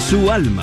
[0.00, 0.62] su alma.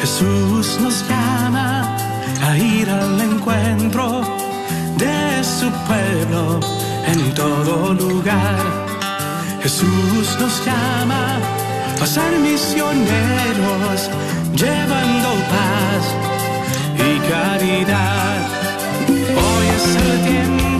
[0.00, 1.96] Jesús nos llama
[2.42, 4.22] a ir al encuentro
[4.98, 6.60] de su pueblo
[7.06, 8.58] en todo lugar.
[9.62, 11.38] Jesús nos llama
[12.00, 14.10] a ser misioneros
[14.54, 16.25] llevando paz
[16.98, 18.48] y caridad.
[19.08, 20.75] Hoy es el tiempo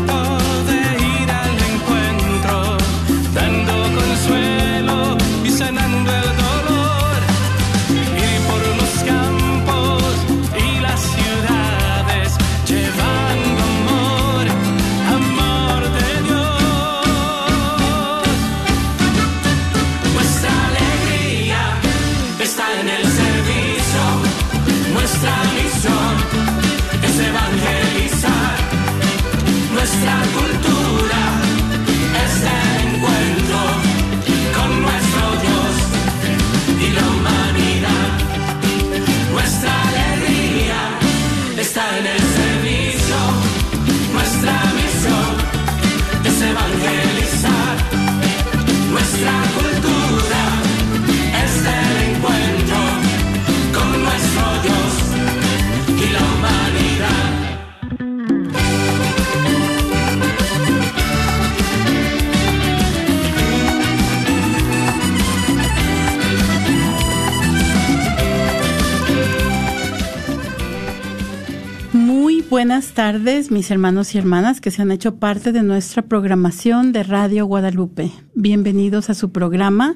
[72.77, 77.05] buenas tardes, mis hermanos y hermanas que se han hecho parte de nuestra programación de
[77.05, 78.13] Radio Guadalupe.
[78.35, 79.95] Bienvenidos a su programa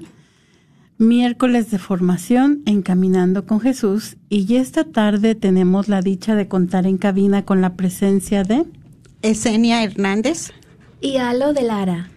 [0.97, 4.17] Miércoles de Formación Encaminando con Jesús.
[4.31, 8.64] Y esta tarde tenemos la dicha de contar en cabina con la presencia de
[9.20, 10.50] Esenia Hernández.
[11.03, 12.09] y Alo de Lara.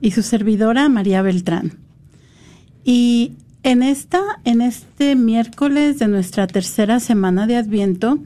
[0.00, 1.72] y su servidora María Beltrán.
[2.84, 3.32] Y
[3.64, 8.20] en esta, en este miércoles de nuestra tercera semana de Adviento,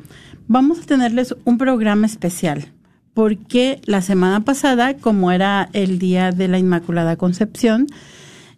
[0.48, 2.72] vamos a tenerles un programa especial,
[3.14, 7.86] porque la semana pasada, como era el día de la Inmaculada Concepción,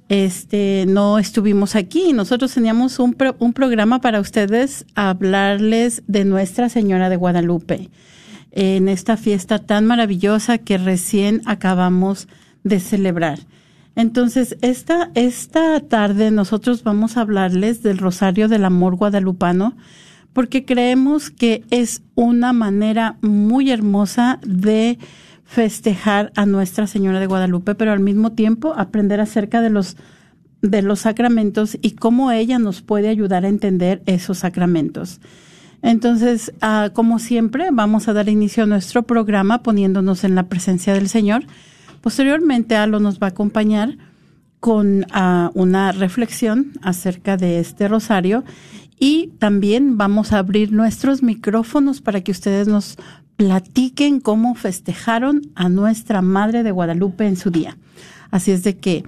[0.09, 2.13] este, no estuvimos aquí.
[2.13, 7.91] Nosotros teníamos un, pro- un programa para ustedes hablarles de Nuestra Señora de Guadalupe
[8.53, 12.27] en esta fiesta tan maravillosa que recién acabamos
[12.65, 13.39] de celebrar.
[13.95, 19.77] Entonces, esta, esta tarde nosotros vamos a hablarles del Rosario del Amor Guadalupano,
[20.33, 24.99] porque creemos que es una manera muy hermosa de
[25.45, 29.97] festejar a Nuestra Señora de Guadalupe, pero al mismo tiempo aprender acerca de los
[30.63, 35.21] de los sacramentos y cómo ella nos puede ayudar a entender esos sacramentos.
[35.83, 40.93] Entonces, ah, como siempre, vamos a dar inicio a nuestro programa poniéndonos en la presencia
[40.93, 41.45] del Señor.
[42.03, 43.97] Posteriormente, Alo nos va a acompañar
[44.61, 48.45] con ah, una reflexión acerca de este rosario
[49.01, 52.99] y también vamos a abrir nuestros micrófonos para que ustedes nos
[53.37, 57.79] platiquen cómo festejaron a nuestra Madre de Guadalupe en su día.
[58.31, 59.05] Así es de que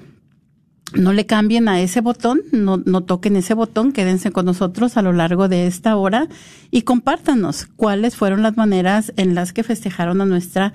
[0.94, 5.12] no le cambien a ese botón, no, toquen ese botón, quédense con nosotros a lo
[5.12, 6.26] largo de esta hora
[6.70, 10.72] y compártanos cuáles fueron las maneras en las que festejaron a nuestra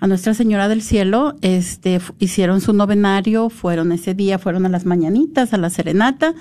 [0.00, 4.86] a Nuestra Señora del Cielo, este hicieron su novenario, fueron ese día, fueron a las
[4.86, 6.34] mañanitas, a la serenata.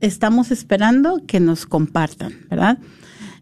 [0.00, 2.78] Estamos esperando que nos compartan, ¿verdad?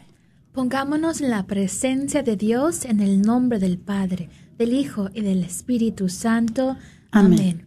[0.53, 4.28] Pongámonos en la presencia de Dios en el nombre del Padre,
[4.59, 6.76] del Hijo y del Espíritu Santo.
[7.10, 7.38] Amén.
[7.38, 7.66] Amén.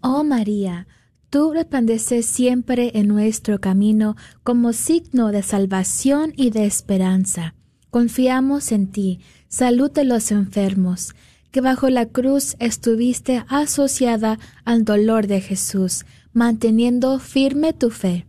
[0.00, 0.86] Oh María,
[1.34, 7.56] tú resplandeces siempre en nuestro camino como signo de salvación y de esperanza.
[7.90, 9.18] Confiamos en ti,
[9.48, 11.16] salud de los enfermos,
[11.50, 18.26] que bajo la cruz estuviste asociada al dolor de Jesús, manteniendo firme tu fe.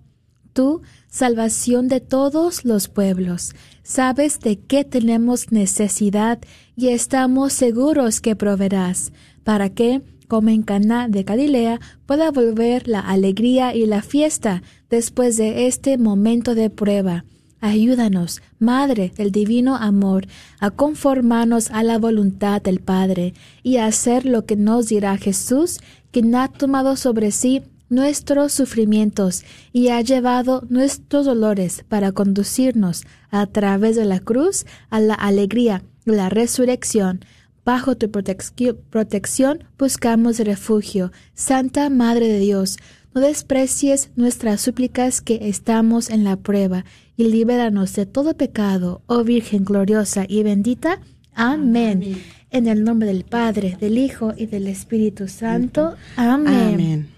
[0.53, 3.53] Tú, salvación de todos los pueblos,
[3.83, 6.39] sabes de qué tenemos necesidad
[6.75, 9.13] y estamos seguros que proveerás,
[9.43, 15.37] para que, como en Caná de Galilea, pueda volver la alegría y la fiesta después
[15.37, 17.25] de este momento de prueba.
[17.61, 20.27] Ayúdanos, Madre del Divino Amor,
[20.59, 23.33] a conformarnos a la voluntad del Padre
[23.63, 25.79] y a hacer lo que nos dirá Jesús,
[26.11, 33.45] quien ha tomado sobre sí nuestros sufrimientos y ha llevado nuestros dolores para conducirnos a
[33.47, 37.25] través de la cruz a la alegría la resurrección.
[37.65, 41.11] Bajo tu protección buscamos refugio.
[41.33, 42.77] Santa Madre de Dios,
[43.15, 46.85] no desprecies nuestras súplicas que estamos en la prueba,
[47.17, 50.99] y libéranos de todo pecado, oh Virgen gloriosa y bendita.
[51.33, 52.21] Amén.
[52.51, 55.95] En el nombre del Padre, del Hijo y del Espíritu Santo.
[56.17, 57.09] Amén.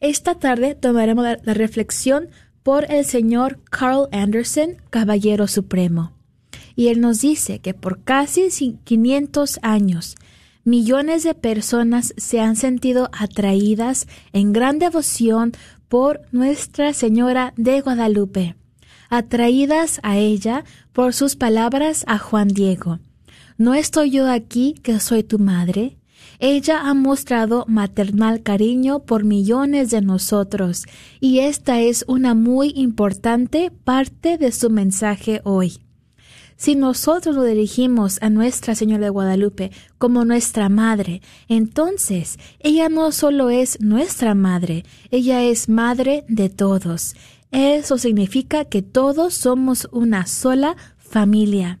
[0.00, 2.30] Esta tarde tomaremos la reflexión
[2.62, 6.12] por el señor Carl Anderson, Caballero Supremo
[6.80, 8.48] y él nos dice que por casi
[8.84, 10.16] 500 años
[10.64, 15.52] millones de personas se han sentido atraídas en gran devoción
[15.88, 18.56] por Nuestra Señora de Guadalupe,
[19.10, 22.98] atraídas a ella por sus palabras a Juan Diego.
[23.58, 25.98] ¿No estoy yo aquí que soy tu madre?
[26.38, 30.86] Ella ha mostrado maternal cariño por millones de nosotros
[31.20, 35.82] y esta es una muy importante parte de su mensaje hoy.
[36.60, 43.12] Si nosotros lo dirigimos a Nuestra Señora de Guadalupe como nuestra madre, entonces ella no
[43.12, 47.16] solo es nuestra madre, ella es madre de todos.
[47.50, 51.78] Eso significa que todos somos una sola familia.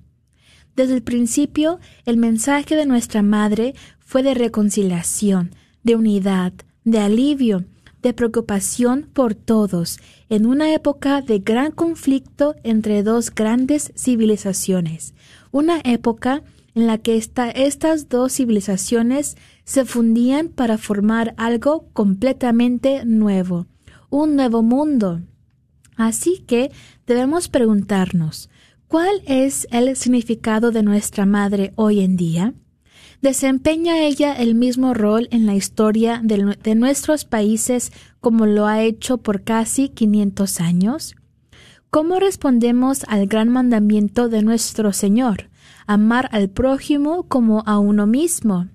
[0.76, 6.54] Desde el principio, el mensaje de nuestra madre fue de reconciliación, de unidad,
[6.84, 7.66] de alivio,
[8.02, 9.98] de preocupación por todos,
[10.28, 15.14] en una época de gran conflicto entre dos grandes civilizaciones,
[15.50, 16.42] una época
[16.74, 23.66] en la que estas dos civilizaciones se fundían para formar algo completamente nuevo,
[24.08, 25.20] un nuevo mundo.
[25.96, 26.70] Así que
[27.06, 28.48] debemos preguntarnos,
[28.88, 32.54] ¿cuál es el significado de nuestra madre hoy en día?
[33.22, 39.18] ¿Desempeña ella el mismo rol en la historia de, nuestros países como lo ha hecho
[39.18, 41.16] por casi 500 años?
[41.90, 45.50] ¿Cómo respondemos al gran mandamiento de nuestro Señor,
[45.86, 48.68] amar al prójimo como a uno mismo?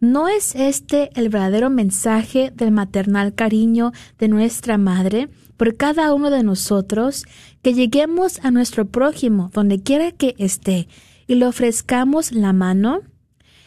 [0.00, 6.30] ¿No es este el verdadero mensaje del maternal cariño de nuestra Madre por cada uno
[6.30, 7.24] de nosotros,
[7.62, 10.88] que lleguemos a nuestro prójimo donde quiera que esté
[11.28, 13.02] y le ofrezcamos la mano?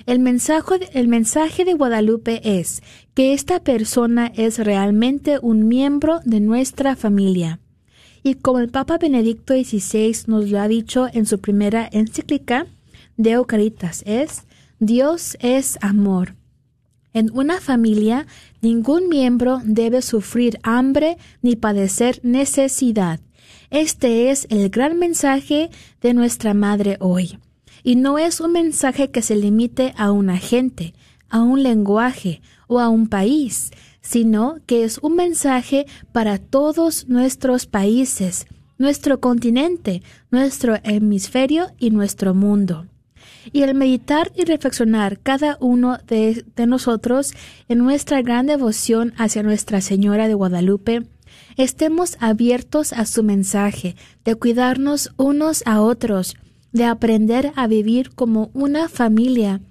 [0.10, 2.82] El mensaje, el mensaje de Guadalupe es
[3.14, 7.60] que esta persona es realmente un miembro de nuestra familia.
[8.24, 12.66] Y como el Papa Benedicto XVI nos lo ha dicho en su primera encíclica,
[13.18, 14.46] de Caritas, es
[14.80, 16.34] Dios es amor.
[17.14, 18.26] En una familia,
[18.64, 23.20] ningún miembro debe sufrir hambre ni padecer necesidad.
[23.70, 25.70] Este es el gran mensaje
[26.02, 27.38] de nuestra Madre hoy.
[27.84, 30.94] Y no es un mensaje que se limite a una gente,
[31.30, 33.72] a un lenguaje o a un país,
[34.02, 38.48] sino que es un mensaje para todos nuestros países,
[38.78, 42.88] nuestro continente, nuestro hemisferio y nuestro mundo.
[43.52, 47.34] Y el meditar y reflexionar cada uno de, de, nosotros
[47.68, 51.04] en nuestra gran devoción hacia Nuestra Señora de Guadalupe,
[51.58, 56.36] estemos abiertos a su mensaje de cuidarnos unos a otros,
[56.72, 59.62] de aprender a vivir como una familia,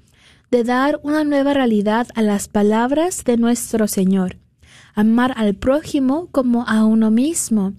[0.50, 4.37] de dar una nueva realidad a las palabras de nuestro Señor,
[4.95, 7.75] amar al prójimo como a uno mismo.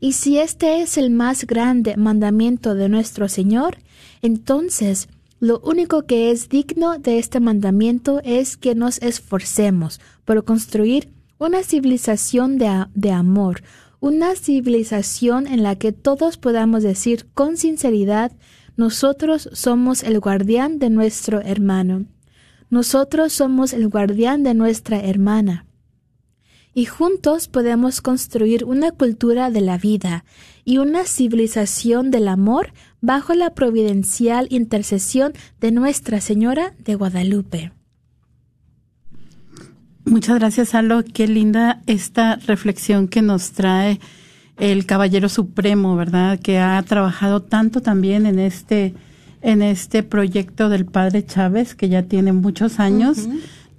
[0.00, 3.78] Y si este es el más grande mandamiento de nuestro Señor,
[4.22, 5.08] entonces
[5.40, 11.62] lo único que es digno de este mandamiento es que nos esforcemos por construir una
[11.62, 13.62] civilización de, de amor,
[14.06, 18.30] una civilización en la que todos podamos decir con sinceridad,
[18.76, 22.06] nosotros somos el guardián de nuestro hermano.
[22.70, 25.66] Nosotros somos el guardián de nuestra hermana.
[26.72, 30.24] Y juntos podemos construir una cultura de la vida
[30.64, 37.72] y una civilización del amor bajo la providencial intercesión de Nuestra Señora de Guadalupe.
[40.06, 41.02] Muchas gracias, Alo.
[41.04, 43.98] Qué linda esta reflexión que nos trae
[44.56, 46.38] el Caballero Supremo, ¿verdad?
[46.38, 48.94] Que ha trabajado tanto también en este,
[49.42, 53.28] en este proyecto del Padre Chávez, que ya tiene muchos años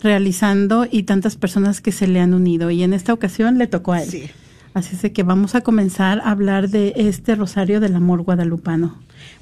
[0.02, 2.72] realizando y tantas personas que se le han unido.
[2.72, 4.30] Y en esta ocasión le tocó a él.
[4.78, 9.00] Así es que vamos a comenzar a hablar de este Rosario del Amor Guadalupano.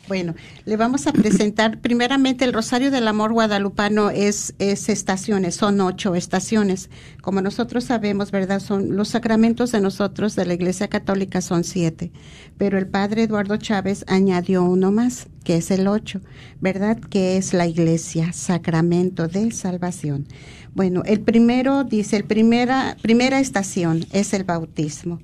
[0.08, 5.82] Bueno, le vamos a presentar primeramente el Rosario del Amor Guadalupano es, es estaciones, son
[5.82, 6.90] ocho estaciones.
[7.22, 8.62] Como nosotros sabemos, ¿verdad?
[8.62, 12.14] Son los sacramentos de nosotros de la Iglesia Católica son siete,
[12.58, 16.22] pero el Padre Eduardo Chávez añadió uno más, que es el ocho,
[16.62, 16.98] ¿verdad?
[16.98, 20.28] Que es la Iglesia, sacramento de salvación.
[20.76, 25.22] Bueno, el primero dice, el primera, primera estación es el bautismo.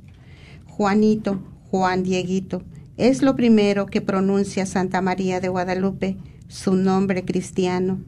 [0.65, 2.63] Juanito, Juan Dieguito,
[2.96, 6.15] es lo primero que pronuncia Santa María de Guadalupe,
[6.48, 8.00] su nombre cristiano.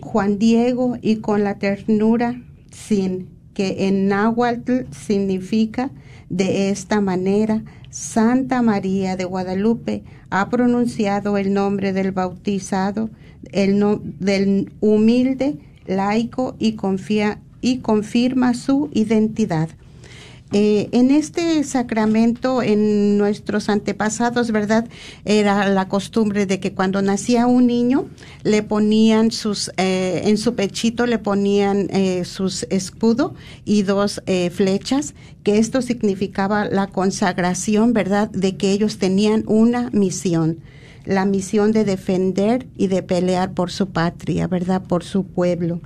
[0.00, 5.90] Juan Diego y con la ternura sin que en náhuatl significa
[6.30, 13.10] de esta manera, Santa María de Guadalupe ha pronunciado el nombre del bautizado,
[13.52, 13.78] el
[14.18, 19.70] del humilde laico y, confía, y confirma su identidad.
[20.52, 24.86] Eh, en este sacramento, en nuestros antepasados, ¿verdad?
[25.24, 28.06] Era la costumbre de que cuando nacía un niño,
[28.44, 35.14] le ponían sus, eh, en su pechito le ponían eh, sus escudo y dos flechas,
[35.42, 38.30] que esto significaba la consagración, ¿verdad?
[38.30, 40.58] De que ellos tenían una misión
[41.06, 44.82] la misión de defender y de pelear por su patria, ¿verdad?
[44.82, 45.80] Por su pueblo.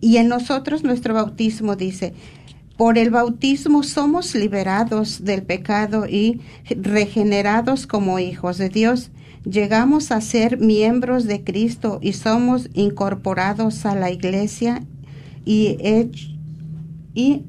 [0.00, 2.14] Y en nosotros nuestro bautismo dice,
[2.78, 6.40] por el bautismo somos liberados del pecado y
[6.70, 9.10] regenerados como hijos de Dios.
[9.44, 14.84] Llegamos a ser miembros de Cristo y somos incorporados a la iglesia
[15.44, 15.76] y,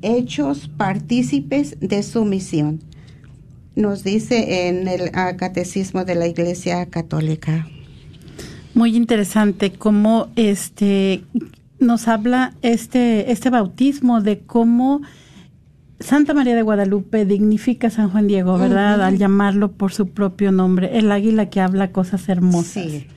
[0.01, 2.79] hechos partícipes de su misión.
[3.79, 7.65] Nos dice en el catecismo de la iglesia católica.
[8.73, 11.23] Muy interesante cómo este
[11.79, 15.01] nos habla este, este bautismo de cómo
[16.01, 19.01] Santa María de Guadalupe dignifica a San Juan Diego, ¿verdad?
[19.01, 22.83] Al llamarlo por su propio nombre, el águila que habla cosas hermosas.
[22.83, 23.07] Sí.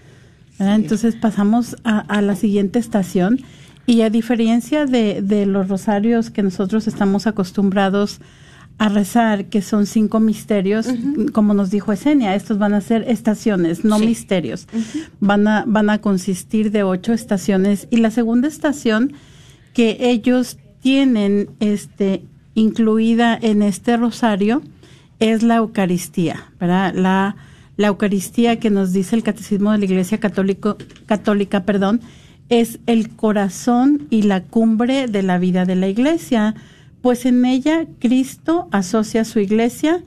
[0.61, 3.41] Entonces pasamos a, la siguiente estación
[3.85, 8.42] y a diferencia de, de, los rosarios que nosotros estamos acostumbrados a
[8.79, 10.89] rezar, que son cinco misterios,
[11.33, 14.67] como nos dijo Esenia, estos van a ser estaciones, no misterios.
[15.21, 17.87] van, a, van a consistir de ocho estaciones.
[17.91, 19.13] Y la segunda estación
[19.73, 22.25] que ellos tienen este
[22.55, 24.63] incluida en este rosario
[25.19, 26.95] es la Eucaristía, ¿verdad?
[26.95, 27.37] La,
[27.77, 30.77] la Eucaristía que nos dice el Catecismo de la Iglesia Católico,
[31.07, 32.01] Católica, perdón,
[32.49, 36.55] es el corazón y la cumbre de la vida de la Iglesia,
[37.03, 40.03] pues en ella Cristo asocia a su Iglesia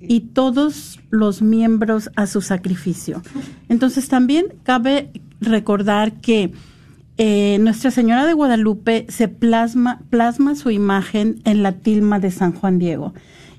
[0.00, 3.22] y todos los miembros a su sacrificio.
[3.68, 6.52] Entonces también cabe recordar que
[7.18, 12.52] eh, Nuestra Señora de Guadalupe se plasma, plasma su imagen en la tilma de San
[12.52, 13.12] Juan Diego.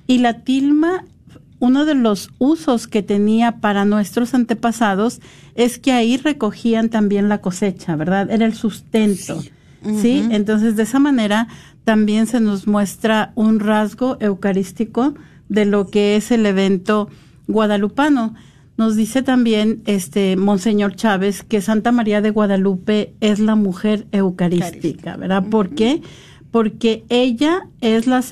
[0.07, 1.03] Y la tilma,
[1.59, 5.19] uno de los usos que tenía para nuestros antepasados
[5.55, 8.31] es que ahí recogían también la cosecha, ¿verdad?
[8.31, 9.43] Era el sustento.
[10.01, 10.25] ¿sí?
[10.31, 11.47] Entonces, de esa manera
[11.89, 15.15] también se nos muestra un rasgo eucarístico
[15.47, 17.09] de lo que es el evento
[17.47, 18.35] guadalupano.
[18.77, 25.17] Nos dice también este Monseñor Chávez que Santa María de Guadalupe es la mujer eucarística,
[25.17, 25.45] ¿verdad?
[25.49, 26.03] ¿Por qué?
[26.51, 28.23] Porque ella es, la,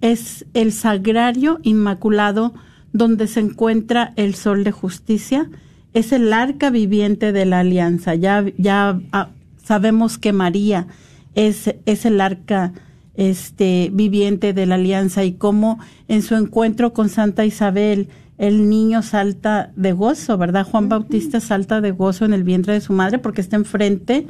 [0.00, 2.52] es el sagrario inmaculado
[2.92, 5.48] donde se encuentra el sol de justicia,
[5.92, 8.16] es el arca viviente de la alianza.
[8.16, 9.28] Ya, ya ah,
[9.62, 10.88] sabemos que María
[11.36, 12.72] es, es el arca
[13.14, 15.78] este, viviente de la alianza y cómo
[16.08, 20.66] en su encuentro con Santa Isabel, el niño salta de gozo, ¿verdad?
[20.66, 24.26] Juan Bautista salta de gozo en el vientre de su madre porque está enfrente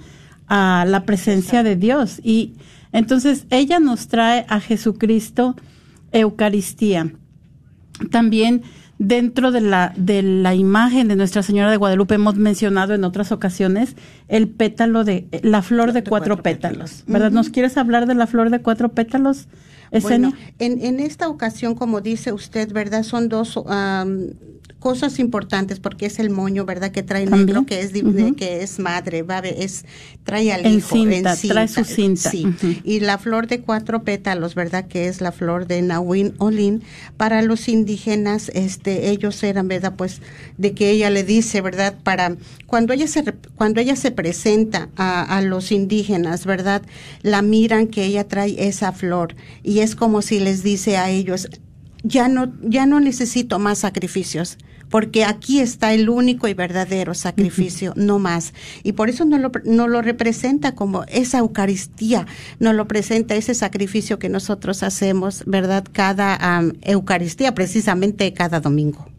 [0.46, 2.20] a la presencia de Dios.
[2.22, 2.54] Y
[2.92, 5.56] entonces ella nos trae a Jesucristo
[6.12, 7.12] Eucaristía.
[8.10, 8.62] También
[8.98, 13.32] dentro de la, de la imagen de Nuestra Señora de Guadalupe hemos mencionado en otras
[13.32, 13.96] ocasiones
[14.28, 17.30] el pétalo de, la flor de, cuatro, pétalos, ¿verdad?
[17.30, 19.48] ¿Nos quieres hablar de la flor de cuatro pétalos?
[20.02, 23.02] Bueno, en, en esta ocasión, como dice usted, ¿verdad?
[23.02, 23.56] Son dos
[24.84, 26.90] cosas importantes porque es el moño, ¿verdad?
[26.90, 27.90] Que trae negro, que es
[28.36, 29.86] que es madre, va es
[30.24, 32.30] trae al hijo en cinta, trae su cinta.
[32.30, 32.46] Sí.
[32.84, 34.86] Y la flor de cuatro pétalos, ¿verdad?
[34.86, 36.82] Que es la flor de Nawin Olin.
[37.16, 39.94] Para los indígenas, este, ellos eran, ¿verdad?
[39.96, 40.20] Pues
[40.58, 41.94] de que ella le dice, ¿verdad?
[42.02, 42.36] Para
[42.66, 43.24] cuando ella se
[43.56, 46.82] cuando ella se presenta a, a los indígenas, ¿verdad?
[47.22, 51.48] La miran que ella trae esa flor y es como si les dice a ellos,
[52.02, 54.58] ya no, ya no necesito más sacrificios,
[54.90, 58.52] porque aquí está el único y verdadero sacrificio, no más.
[58.82, 62.26] Y por eso no lo, no lo representa como esa Eucaristía,
[62.60, 65.84] no lo presenta ese sacrificio que nosotros hacemos, ¿verdad?
[65.90, 69.13] Cada Eucaristía, precisamente cada domingo.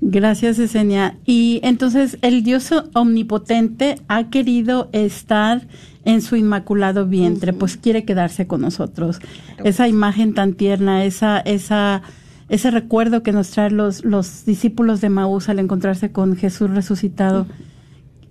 [0.00, 1.16] Gracias, Esenia.
[1.24, 5.66] Y entonces el Dios omnipotente ha querido estar
[6.04, 9.18] en su inmaculado vientre, pues quiere quedarse con nosotros.
[9.64, 12.02] Esa imagen tan tierna, esa, esa,
[12.48, 17.46] ese recuerdo que nos traen los, los discípulos de Maús al encontrarse con Jesús resucitado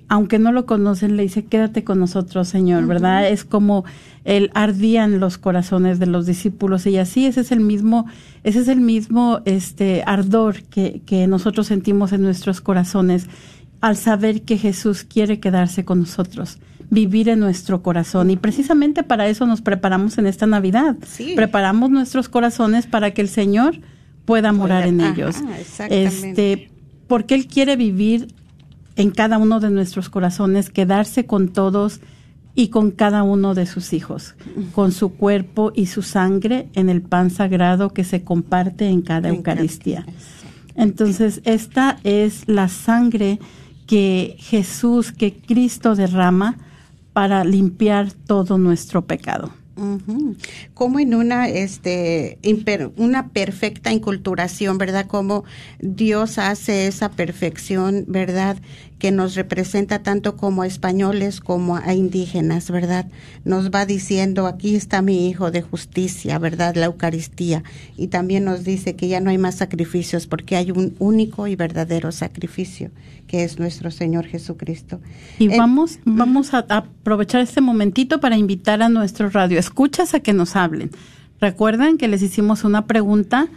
[0.09, 3.29] aunque no lo conocen, le dice, quédate con nosotros, Señor, ¿verdad?
[3.29, 3.83] Es como
[4.23, 8.05] el ardían los corazones de los discípulos y así ese es el mismo,
[8.43, 13.27] ese es el mismo este ardor que, que nosotros sentimos en nuestros corazones.
[13.79, 16.57] al saber que Jesús quiere quedarse con nosotros,
[16.89, 18.31] vivir en nuestro corazón.
[18.31, 20.95] Y precisamente para eso nos preparamos en esta Navidad.
[21.05, 21.33] Sí.
[21.35, 23.79] Preparamos nuestros corazones para que el Señor
[24.25, 25.35] pueda morar en ellos.
[25.89, 26.71] Este,
[27.07, 28.27] porque Él quiere vivir
[28.97, 32.01] en cada uno de nuestros corazones, quedarse con todos
[32.55, 34.33] y con cada uno de sus hijos,
[34.73, 39.29] con su cuerpo y su sangre en el pan sagrado que se comparte en cada
[39.29, 40.05] Eucaristía.
[40.75, 43.39] Entonces, esta es la sangre
[43.85, 46.57] que Jesús, que Cristo derrama
[47.13, 49.51] para limpiar todo nuestro pecado.
[50.77, 55.07] Como en una, este, imper- una perfecta inculturación, ¿verdad?
[55.07, 55.43] Como
[55.79, 58.57] Dios hace esa perfección, ¿verdad?
[58.99, 63.07] Que nos representa tanto como a españoles como a indígenas, ¿verdad?
[63.43, 66.75] Nos va diciendo, aquí está mi Hijo de justicia, ¿verdad?
[66.75, 67.63] La Eucaristía.
[67.95, 71.55] Y también nos dice que ya no hay más sacrificios porque hay un único y
[71.55, 72.91] verdadero sacrificio,
[73.25, 74.99] que es nuestro Señor Jesucristo.
[75.39, 80.33] Y vamos, vamos a, a aprovechar este momentito para invitar a nuestros radioescuchas a que
[80.33, 80.66] nos hablen.
[81.39, 83.47] Recuerden que les hicimos una pregunta,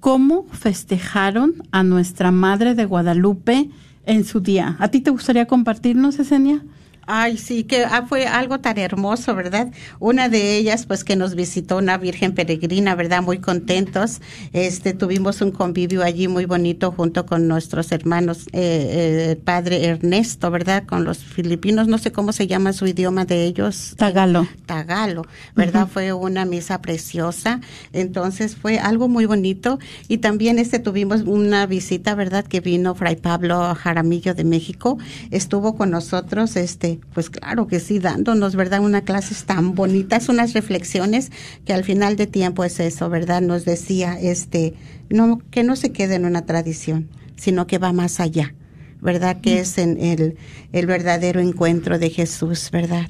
[0.00, 3.70] ¿cómo festejaron a nuestra Madre de Guadalupe
[4.06, 4.76] en su día?
[4.78, 6.62] ¿A ti te gustaría compartirnos, Esenia?
[7.06, 9.72] Ay, sí, que ah, fue algo tan hermoso, ¿verdad?
[9.98, 13.22] Una de ellas, pues que nos visitó una Virgen Peregrina, ¿verdad?
[13.22, 14.20] Muy contentos.
[14.52, 20.50] Este, tuvimos un convivio allí muy bonito junto con nuestros hermanos, eh, eh, padre Ernesto,
[20.50, 20.84] ¿verdad?
[20.86, 23.94] Con los filipinos, no sé cómo se llama su idioma de ellos.
[23.96, 24.46] Tagalo.
[24.66, 25.88] Tagalo, ¿verdad?
[25.88, 27.60] Fue una misa preciosa,
[27.92, 32.44] entonces fue algo muy bonito y también este tuvimos una visita, ¿verdad?
[32.44, 34.98] Que vino Fray Pablo Jaramillo de México,
[35.30, 38.80] estuvo con nosotros, este, pues claro que sí, dándonos, ¿verdad?
[38.80, 41.30] Unas clases tan bonitas, unas reflexiones
[41.64, 43.40] que al final de tiempo es eso, ¿verdad?
[43.40, 44.74] Nos decía, este,
[45.10, 48.54] no, que no se quede en una tradición, sino que va más allá.
[49.00, 49.40] ¿Verdad?
[49.40, 50.36] Que es en el,
[50.72, 53.08] el verdadero encuentro de Jesús, ¿verdad?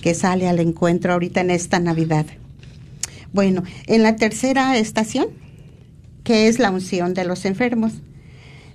[0.00, 2.26] que sale al encuentro ahorita en esta Navidad.
[3.32, 5.28] Bueno, en la tercera estación,
[6.24, 7.92] que es la unción de los enfermos,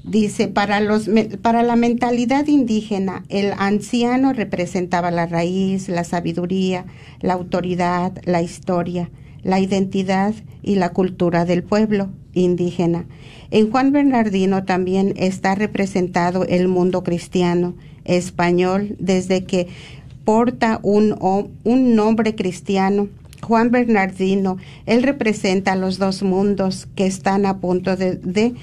[0.06, 1.10] dice, para, los,
[1.42, 6.86] para la mentalidad indígena, el anciano representaba la raíz, la sabiduría,
[7.22, 9.10] la autoridad, la historia,
[9.44, 13.06] la identidad y la cultura del pueblo indígena.
[13.52, 19.68] En Juan Bernardino también está representado el mundo cristiano español desde que
[20.24, 21.16] porta un,
[21.64, 23.08] un nombre cristiano.
[23.42, 28.56] Juan Bernardino, él representa los dos mundos que están a punto de, de,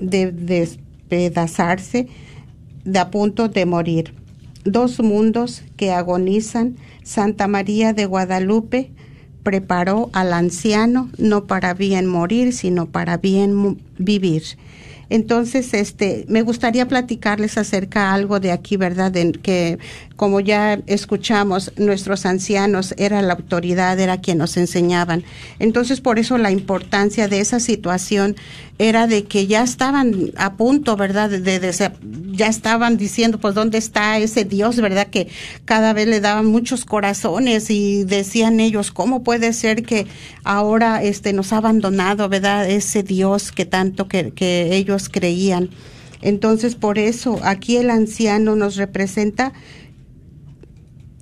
[0.00, 2.08] de despedazarse,
[2.84, 4.14] de a punto de morir.
[4.64, 6.76] Dos mundos que agonizan.
[7.02, 8.90] Santa María de Guadalupe
[9.42, 14.42] preparó al anciano no para bien morir, sino para bien vivir.
[15.08, 19.16] Entonces, este, me gustaría platicarles acerca algo de aquí, ¿verdad?
[19.16, 19.78] En que,
[20.16, 25.24] como ya escuchamos, nuestros ancianos era la autoridad, era quien nos enseñaban.
[25.58, 28.34] Entonces, por eso la importancia de esa situación
[28.78, 31.28] era de que ya estaban a punto, ¿verdad?
[31.30, 31.90] De,
[32.32, 35.08] ya estaban diciendo, pues, ¿dónde está ese Dios, verdad?
[35.08, 35.28] Que
[35.66, 40.06] cada vez le daban muchos corazones y decían ellos, ¿cómo puede ser que
[40.44, 42.68] ahora este, nos ha abandonado, ¿verdad?
[42.68, 45.70] Ese Dios que tanto que, que ellos creían.
[46.22, 49.52] Entonces, por eso aquí el anciano nos representa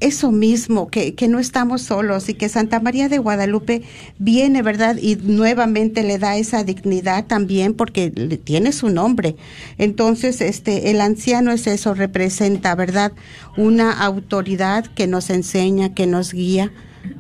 [0.05, 3.83] eso mismo, que, que no estamos solos y que Santa María de Guadalupe
[4.19, 4.97] viene, ¿verdad?
[5.01, 9.37] Y nuevamente le da esa dignidad también porque le tiene su nombre.
[9.79, 13.13] Entonces, este, el anciano es eso, representa, ¿verdad?
[13.57, 16.71] Una autoridad que nos enseña, que nos guía.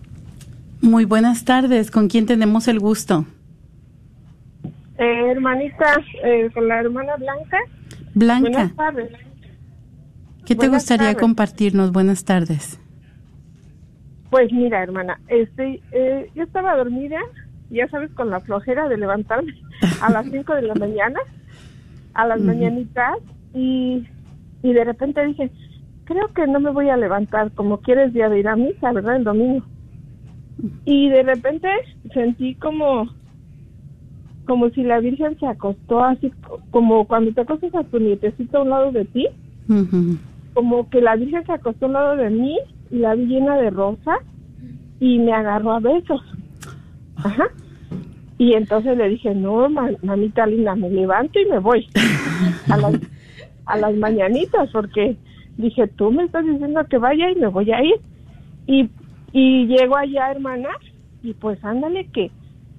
[0.80, 3.26] Muy buenas tardes, ¿con quién tenemos el gusto?
[4.98, 7.58] Eh, hermanita, eh, con la hermana Blanca.
[8.14, 8.48] Blanca.
[8.48, 9.12] Buenas tardes.
[10.46, 11.90] ¿Qué te gustaría compartirnos?
[11.90, 12.78] Buenas tardes.
[14.30, 17.18] Pues mira, hermana, este, eh, yo estaba dormida,
[17.70, 19.52] ya sabes, con la flojera de levantarme
[20.00, 21.18] a las 5 de la mañana,
[22.14, 23.16] a las mañanitas,
[23.54, 24.06] y,
[24.62, 25.50] y de repente dije,
[26.04, 29.16] creo que no me voy a levantar, como quieres día de ir a misa, ¿verdad?
[29.16, 29.64] El domingo.
[30.84, 31.68] Y de repente
[32.12, 33.08] sentí como
[34.46, 36.32] como si la Virgen se acostó así,
[36.70, 39.26] como cuando te acostas a tu nietecito a un lado de ti,
[40.52, 42.58] como que la Virgen se acostó a un lado de mí
[42.90, 44.16] y la vi llena de rosa
[45.00, 46.20] y me agarró a besos.
[47.16, 47.46] Ajá.
[48.38, 49.68] Y entonces le dije, no,
[50.02, 51.86] mamita linda, me levanto y me voy
[52.70, 52.94] a las,
[53.66, 55.16] a las mañanitas, porque
[55.56, 57.96] dije, tú me estás diciendo que vaya y me voy a ir.
[58.66, 58.88] Y,
[59.32, 60.70] y llego allá, hermana,
[61.22, 62.30] y pues ándale que,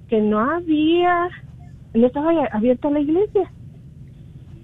[0.10, 1.30] que no había
[1.96, 3.52] no estaba abierta la iglesia.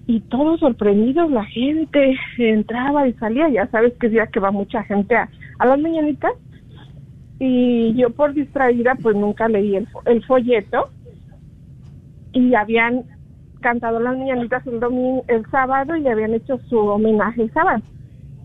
[0.07, 4.51] Y todos sorprendidos, la gente entraba y salía, ya sabes que es día que va
[4.51, 6.33] mucha gente a, las mañanitas.
[7.39, 10.89] Y yo por distraída, pues nunca leí el, el folleto.
[12.33, 13.03] Y habían
[13.61, 17.81] cantado las mañanitas el domingo, el sábado y habían hecho su homenaje el sábado,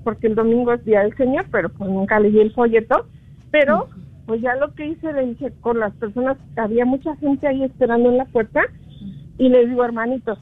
[0.05, 3.07] porque el domingo es día del Señor, pero pues nunca leí el folleto,
[3.51, 3.89] pero
[4.27, 8.11] pues ya lo que hice, le dije con las personas, había mucha gente ahí esperando
[8.11, 8.61] en la puerta,
[9.39, 10.39] y les digo, hermanitos,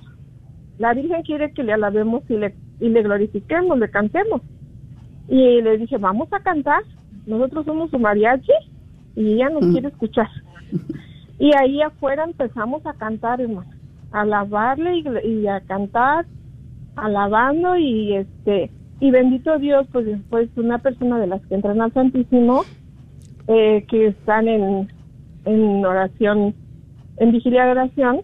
[0.79, 4.43] la Virgen quiere que le alabemos y le, y le glorifiquemos, le cantemos.
[5.29, 6.83] Y le dije, vamos a cantar,
[7.27, 8.53] nosotros somos su mariachi
[9.17, 9.73] y ella nos mm.
[9.73, 10.29] quiere escuchar.
[11.37, 13.69] Y ahí afuera empezamos a cantar, hermano,
[14.13, 16.27] a alabarle y, y a cantar,
[16.95, 18.71] alabando y este
[19.01, 22.63] y bendito Dios, pues después una persona de las que entran al Santísimo,
[23.49, 24.89] eh, que están en,
[25.45, 26.55] en oración,
[27.19, 28.21] en vigilia de oración,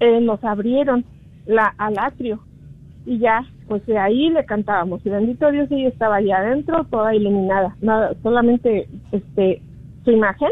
[0.00, 1.04] eh, nos abrieron
[1.46, 2.40] la, al atrio
[3.04, 5.04] y ya, pues de ahí le cantábamos.
[5.04, 9.60] Y bendito Dios, ella estaba allá adentro, toda iluminada, nada, solamente este
[10.04, 10.50] su imagen.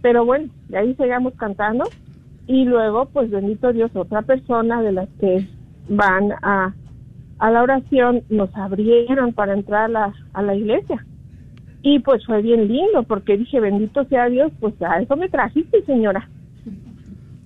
[0.00, 1.84] Pero bueno, de ahí seguíamos cantando.
[2.46, 5.46] Y luego, pues bendito Dios, otra persona de las que
[5.88, 6.74] van a,
[7.38, 11.04] a la oración nos abrieron para entrar a la, a la iglesia.
[11.82, 15.82] Y pues fue bien lindo porque dije, bendito sea Dios, pues a eso me trajiste,
[15.84, 16.28] señora.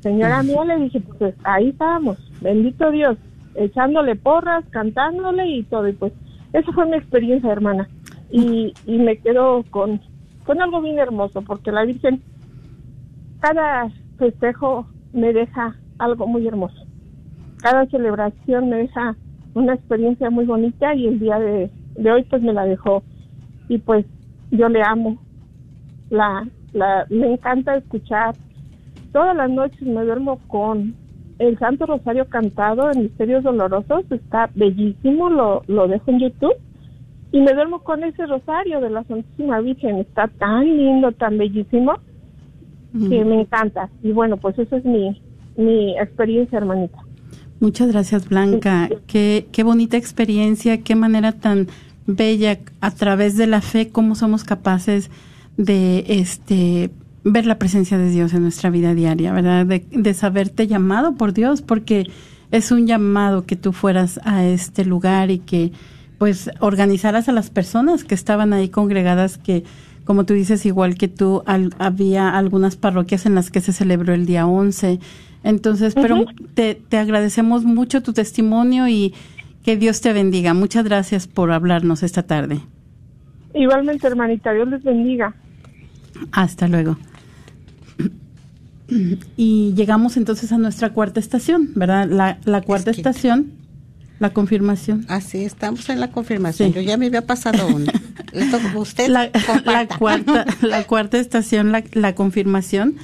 [0.01, 3.17] Señora mía, le dije, pues ahí estábamos, bendito Dios,
[3.55, 5.89] echándole porras, cantándole y todo.
[5.89, 6.13] Y pues
[6.53, 7.89] esa fue mi experiencia, hermana.
[8.31, 10.01] Y, y me quedo con,
[10.45, 12.23] con algo bien hermoso porque la Virgen,
[13.41, 16.85] cada festejo me deja algo muy hermoso.
[17.63, 19.17] Cada celebración me deja
[19.55, 23.03] una experiencia muy bonita y el día de, de hoy pues me la dejó
[23.69, 24.05] y pues
[24.51, 25.19] yo le amo.
[26.11, 28.35] La, la, me encanta escuchar.
[29.13, 30.95] Todas las noches me duermo con
[31.39, 34.05] el Santo Rosario cantado en Misterios Dolorosos.
[34.11, 36.55] Está bellísimo, lo, lo dejo en YouTube.
[37.33, 39.97] Y me duermo con ese rosario de la Santísima Virgen.
[39.97, 41.95] Está tan lindo, tan bellísimo.
[42.93, 43.91] que me encanta.
[44.03, 45.21] Y bueno, pues esa es mi,
[45.57, 46.99] mi experiencia, hermanita.
[47.61, 48.89] Muchas gracias, Blanca.
[49.07, 51.69] Qué, qué bonita experiencia, qué manera tan
[52.07, 55.11] bella a través de la fe, cómo somos capaces
[55.57, 56.91] de este
[57.25, 59.67] ver la presencia de Dios en nuestra vida diaria, ¿verdad?
[59.67, 62.09] De, de saberte llamado por Dios, porque
[62.53, 65.73] es un llamado que tú fueras a este lugar y que
[66.19, 69.65] pues organizaras a las personas que estaban ahí congregadas que
[70.07, 71.43] como tú dices, igual que tú,
[71.79, 75.01] había algunas parroquias en las que se celebró el día 11.
[75.43, 79.15] Entonces, pero te, te agradecemos mucho tu testimonio y
[79.67, 80.55] que Dios te bendiga.
[80.55, 82.61] Muchas gracias por hablarnos esta tarde.
[83.53, 85.35] Igualmente, hermanita, Dios les bendiga.
[86.31, 86.97] Hasta luego.
[89.37, 92.09] Y llegamos entonces a nuestra cuarta estación, ¿verdad?
[92.09, 93.55] La, la cuarta estación,
[94.21, 95.05] la confirmación.
[95.09, 96.73] Así, estamos en la confirmación.
[96.73, 97.93] Yo ya me había pasado una.
[98.77, 99.31] Usted la,
[99.65, 102.99] la, cuarta, la cuarta estación, la, la confirmación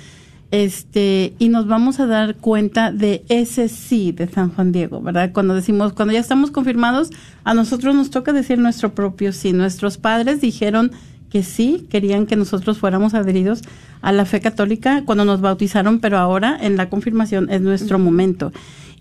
[0.52, 5.32] este y nos vamos a dar cuenta de ese sí de San Juan Diego, ¿verdad?
[5.32, 7.10] Cuando decimos, cuando ya estamos confirmados,
[7.42, 9.52] a nosotros nos toca decir nuestro propio sí.
[9.52, 10.92] Nuestros padres dijeron
[11.30, 13.62] que sí, querían que nosotros fuéramos adheridos
[14.02, 18.52] a la fe católica cuando nos bautizaron, pero ahora en la confirmación es nuestro momento.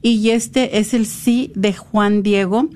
[0.01, 2.69] Y este es el sí de Juan Diego,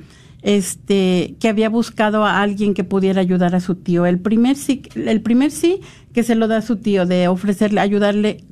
[0.45, 4.05] este, que había buscado a alguien que pudiera ayudar a su tío.
[4.05, 5.81] El primer sí, el primer sí
[6.13, 8.43] que se lo da a su tío, de ofrecerle, ayudarle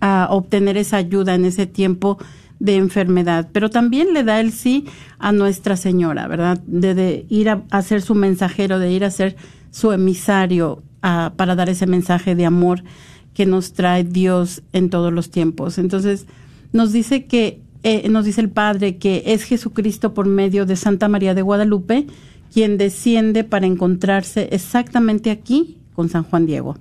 [0.00, 2.16] a obtener esa ayuda en ese tiempo
[2.60, 4.86] de enfermedad, pero también le da el sí
[5.18, 6.60] a Nuestra Señora, ¿verdad?
[6.66, 9.36] De, ir a, ser su mensajero, de ir a ser
[9.70, 12.82] su emisario para dar ese mensaje de amor
[13.34, 15.76] que nos trae Dios en todos los tiempos.
[15.76, 16.26] Entonces,
[16.72, 21.08] nos dice que, eh, nos dice el Padre que es Jesucristo por medio de Santa
[21.08, 22.06] María de Guadalupe
[22.52, 26.76] quien desciende para encontrarse exactamente aquí con San Juan Diego.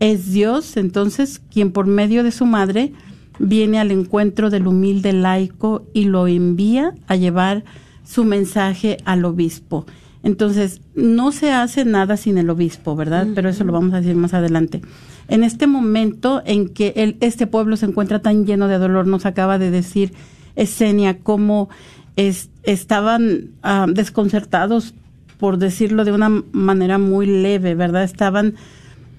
[0.00, 2.92] Es Dios, entonces, quien por medio de su madre
[3.38, 7.64] viene al encuentro del humilde laico y lo envía a llevar
[8.04, 9.86] su mensaje al obispo.
[10.22, 13.26] Entonces, no se hace nada sin el obispo, ¿verdad?
[13.34, 14.82] Pero eso lo vamos a decir más adelante.
[15.28, 19.58] En este momento en que este pueblo se encuentra tan lleno de dolor, nos acaba
[19.58, 20.14] de decir
[20.56, 21.68] Esenia cómo
[22.16, 24.94] estaban ah, desconcertados,
[25.38, 28.02] por decirlo de una manera muy leve, ¿verdad?
[28.02, 28.54] Estaban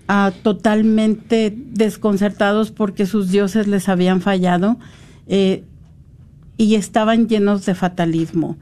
[0.08, 4.78] ah, totalmente desconcertados porque sus dioses les habían fallado
[5.28, 5.64] eh,
[6.58, 8.58] y estaban llenos de fatalismo.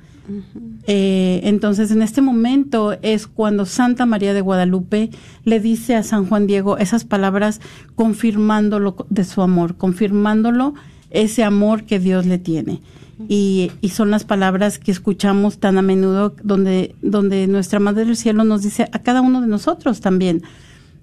[0.87, 5.09] Eh, entonces, en este momento es cuando Santa María de Guadalupe
[5.43, 7.61] le dice a San Juan Diego esas palabras
[7.95, 10.73] confirmándolo de su amor, confirmándolo
[11.09, 12.81] ese amor que Dios le tiene.
[13.27, 18.15] Y, y, son las palabras que escuchamos tan a menudo donde, donde nuestra Madre del
[18.15, 20.43] Cielo nos dice a cada uno de nosotros también,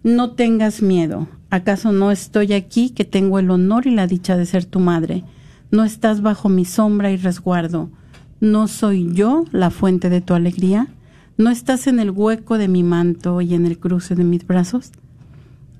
[0.05, 4.47] no tengas miedo, ¿acaso no estoy aquí que tengo el honor y la dicha de
[4.47, 5.25] ser tu madre?
[5.73, 7.91] ¿No estás bajo mi sombra y resguardo?
[8.41, 10.89] ¿No soy yo la fuente de tu alegría?
[11.37, 14.93] ¿No estás en el hueco de mi manto y en el cruce de mis brazos?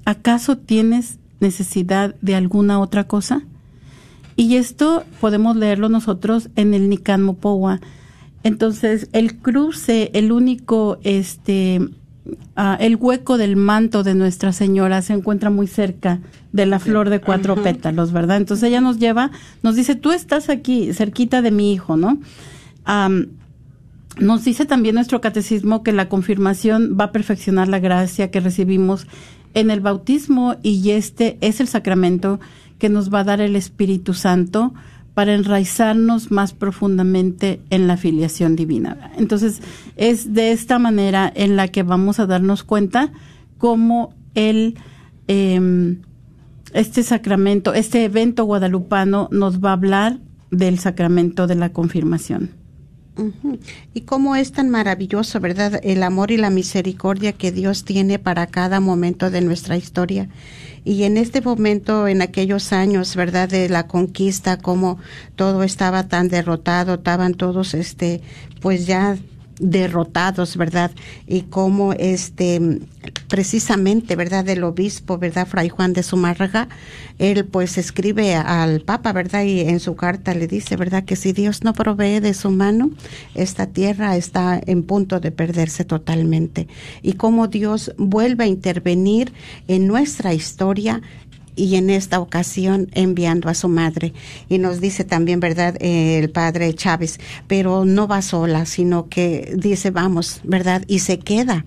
[0.05, 3.43] ¿Acaso tienes necesidad de alguna otra cosa?
[4.37, 7.81] Y esto podemos leerlo nosotros en el Nican Mopowa.
[8.43, 11.81] Entonces, el cruce, el único, este,
[12.57, 16.21] ah, el hueco del manto de Nuestra Señora se encuentra muy cerca
[16.53, 18.37] de la flor de cuatro pétalos, ¿verdad?
[18.37, 19.31] Entonces ella nos lleva,
[19.63, 22.19] nos dice, tú estás aquí, cerquita de mi hijo, ¿no?
[24.19, 29.07] nos dice también nuestro catecismo que la confirmación va a perfeccionar la gracia que recibimos
[29.55, 32.39] en el bautismo y este es el sacramento
[32.79, 34.75] que nos va a dar el Espíritu Santo
[35.15, 39.13] para enraizarnos más profundamente en la filiación divina.
[39.17, 39.61] Entonces,
[39.97, 43.13] es de esta manera en la que vamos a darnos cuenta
[43.59, 44.77] cómo el
[45.29, 45.97] eh,
[46.75, 50.19] este sacramento, este evento guadalupano nos va a hablar
[50.51, 52.51] del sacramento de la confirmación.
[53.95, 55.81] Y cómo es tan maravilloso, ¿verdad?
[55.85, 60.29] El amor y la misericordia que Dios tiene para cada momento de nuestra historia.
[60.85, 63.49] Y en este momento, en aquellos años, ¿verdad?
[63.49, 64.99] De la conquista, como
[65.35, 68.21] todo estaba tan derrotado, estaban todos, este,
[68.61, 69.17] pues ya
[69.59, 70.91] derrotados, ¿verdad?
[71.27, 72.81] Y cómo este
[73.29, 74.45] precisamente, ¿verdad?
[74.45, 75.47] Del obispo, ¿verdad?
[75.47, 76.69] Fray Juan de Zumárraga,
[77.19, 79.43] él pues escribe al Papa, ¿verdad?
[79.45, 81.05] Y en su carta le dice, ¿verdad?
[81.05, 82.91] Que si Dios no provee de su mano,
[83.35, 86.69] esta tierra está en punto de perderse totalmente.
[87.03, 89.33] Y cómo Dios vuelve a intervenir
[89.69, 91.03] en nuestra historia
[91.57, 94.13] y en esta ocasión enviando a su madre.
[94.49, 99.55] Y nos dice también, ¿verdad?, eh, el padre Chávez, pero no va sola, sino que
[99.57, 100.85] dice, vamos, ¿verdad?
[100.89, 101.65] Y se queda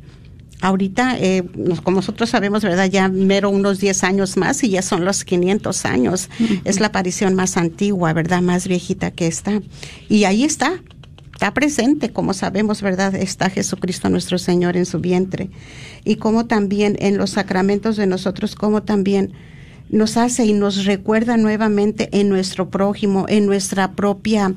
[0.61, 1.43] ahorita, eh,
[1.83, 2.89] como nosotros sabemos, ¿verdad?
[2.89, 6.29] Ya mero unos 10 años más y ya son los 500 años.
[6.63, 8.41] Es la aparición más antigua, ¿verdad?
[8.41, 9.61] Más viejita que está.
[10.09, 10.81] Y ahí está,
[11.33, 13.13] está presente, como sabemos, ¿verdad?
[13.15, 15.49] Está Jesucristo nuestro Señor en su vientre.
[16.03, 19.33] Y como también en los sacramentos de nosotros, como también
[19.89, 24.53] nos hace y nos recuerda nuevamente en nuestro prójimo, en nuestra propia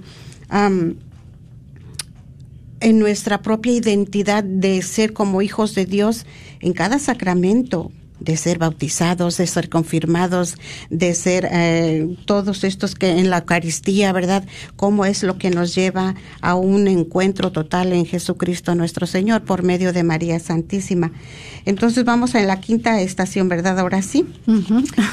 [2.80, 6.26] en nuestra propia identidad de ser como hijos de Dios
[6.60, 10.56] en cada sacramento, de ser bautizados, de ser confirmados,
[10.90, 14.44] de ser eh, todos estos que en la Eucaristía, ¿verdad?
[14.76, 19.62] ¿Cómo es lo que nos lleva a un encuentro total en Jesucristo nuestro Señor por
[19.62, 21.12] medio de María Santísima?
[21.64, 23.78] Entonces vamos a la quinta estación, ¿verdad?
[23.78, 24.26] Ahora sí.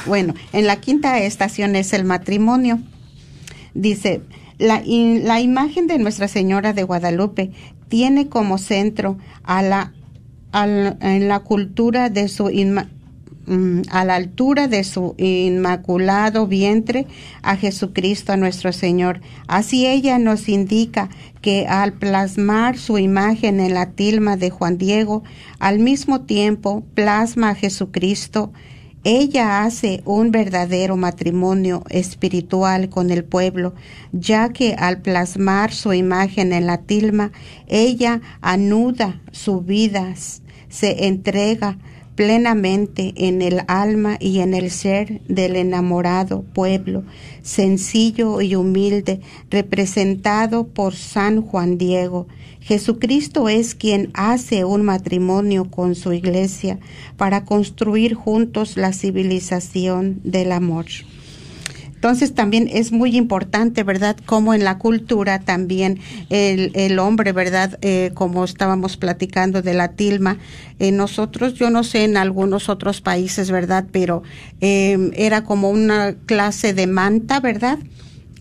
[0.06, 2.80] Bueno, en la quinta estación es el matrimonio.
[3.74, 4.22] Dice,
[4.58, 7.52] la, la imagen de Nuestra Señora de Guadalupe
[7.90, 9.94] tiene como centro a la,
[10.54, 12.97] en la cultura de su mm,
[13.90, 17.08] a la altura de su inmaculado vientre
[17.42, 19.22] a Jesucristo nuestro Señor.
[19.48, 21.10] Así ella nos indica
[21.42, 25.24] que al plasmar su imagen en la tilma de Juan Diego,
[25.60, 28.52] al mismo tiempo plasma a Jesucristo
[29.10, 33.74] ella hace un verdadero matrimonio espiritual con el pueblo,
[34.12, 37.32] ya que al plasmar su imagen en la tilma,
[37.68, 40.14] ella anuda su vida,
[40.68, 41.78] se entrega
[42.18, 47.04] plenamente en el alma y en el ser del enamorado pueblo,
[47.44, 52.28] sencillo y humilde, representado por San Juan Diego,
[52.60, 56.80] Jesucristo es quien hace un matrimonio con su iglesia
[57.18, 60.88] para construir juntos la civilización del amor.
[61.98, 64.16] Entonces también es muy importante, ¿verdad?
[64.24, 67.80] Como en la cultura también el, el hombre, ¿verdad?
[67.82, 70.38] Eh, como estábamos platicando de la tilma,
[70.78, 73.86] eh, nosotros, yo no sé en algunos otros países, ¿verdad?
[73.92, 74.22] Pero
[74.62, 77.80] eh, era como una clase de manta, ¿verdad?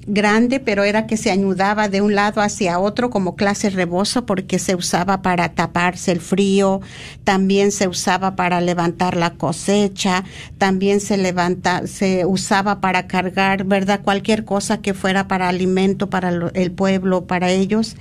[0.07, 4.59] Grande, pero era que se añudaba de un lado hacia otro como clase rebozo porque
[4.59, 6.81] se usaba para taparse el frío,
[7.25, 10.25] también se usaba para levantar la cosecha,
[10.59, 14.01] también se levanta, se usaba para cargar, ¿verdad?
[14.03, 17.97] Cualquier cosa que fuera para alimento para el pueblo, para ellos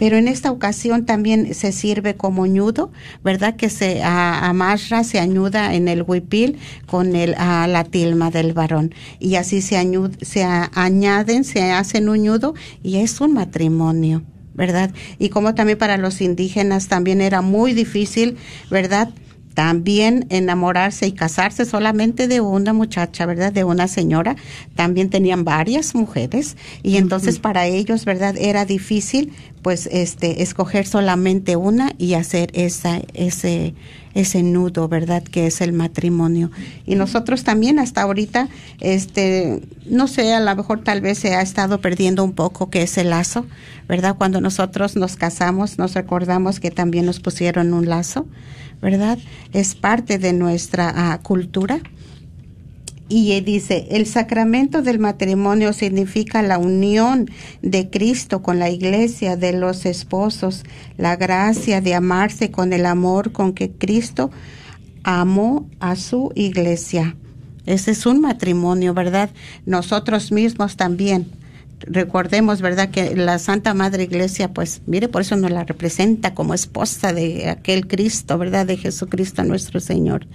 [0.00, 2.90] pero en esta ocasión también se sirve como ñudo,
[3.22, 3.56] ¿verdad?
[3.56, 8.94] Que se amarra, se añuda en el huipil con el, a la tilma del varón.
[9.18, 9.76] Y así se,
[10.22, 14.22] se añaden, se hacen un ñudo y es un matrimonio.
[14.54, 14.90] ¿verdad?
[15.18, 18.38] Y como también para los indígenas también era muy difícil,
[18.70, 19.10] ¿verdad?
[19.54, 23.52] También enamorarse y casarse solamente de una muchacha, ¿verdad?
[23.52, 24.36] De una señora.
[24.74, 28.36] También tenían varias mujeres y entonces para ellos, ¿verdad?
[28.38, 29.32] Era difícil
[29.62, 33.74] pues este escoger solamente una y hacer esa ese
[34.14, 35.22] ese nudo, ¿verdad?
[35.22, 36.50] Que es el matrimonio.
[36.86, 38.48] Y nosotros también hasta ahorita
[38.80, 42.82] este no sé, a lo mejor tal vez se ha estado perdiendo un poco que
[42.82, 43.46] es el lazo,
[43.88, 44.14] ¿verdad?
[44.16, 48.26] Cuando nosotros nos casamos, nos recordamos que también nos pusieron un lazo
[48.80, 49.18] ¿verdad?
[49.52, 51.80] Es parte de nuestra ah, cultura.
[53.08, 57.28] Y dice, el sacramento del matrimonio significa la unión
[57.60, 60.62] de Cristo con la iglesia de los esposos,
[60.96, 64.30] la gracia de amarse con el amor con que Cristo
[65.02, 67.16] amó a su iglesia.
[67.66, 69.30] Ese es un matrimonio, ¿verdad?
[69.66, 71.32] Nosotros mismos también
[71.80, 76.54] recordemos, ¿verdad?, que la Santa Madre Iglesia, pues, mire, por eso nos la representa como
[76.54, 80.26] esposa de aquel Cristo, ¿verdad?, de Jesucristo nuestro Señor.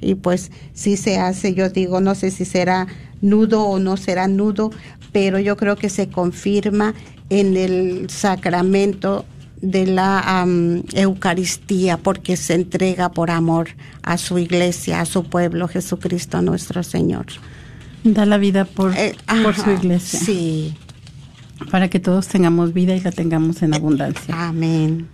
[0.00, 2.86] Y pues, si se hace, yo digo, no sé si será
[3.20, 4.70] nudo o no será nudo,
[5.12, 6.94] pero yo creo que se confirma
[7.30, 9.24] en el sacramento
[9.60, 10.44] de la
[10.92, 13.68] Eucaristía, porque se entrega por amor
[14.02, 17.26] a su iglesia, a su pueblo, Jesucristo nuestro Señor.
[18.02, 20.18] Da la vida por, eh, por su iglesia.
[20.18, 20.74] Sí,
[21.70, 24.48] para que todos tengamos vida y la tengamos en abundancia.
[24.48, 25.08] Amén.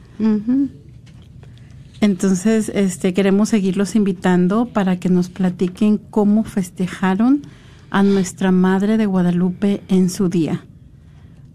[2.00, 7.42] Entonces, este, queremos seguirlos invitando para que nos platiquen cómo festejaron
[7.90, 10.64] a nuestra Madre de Guadalupe en su día.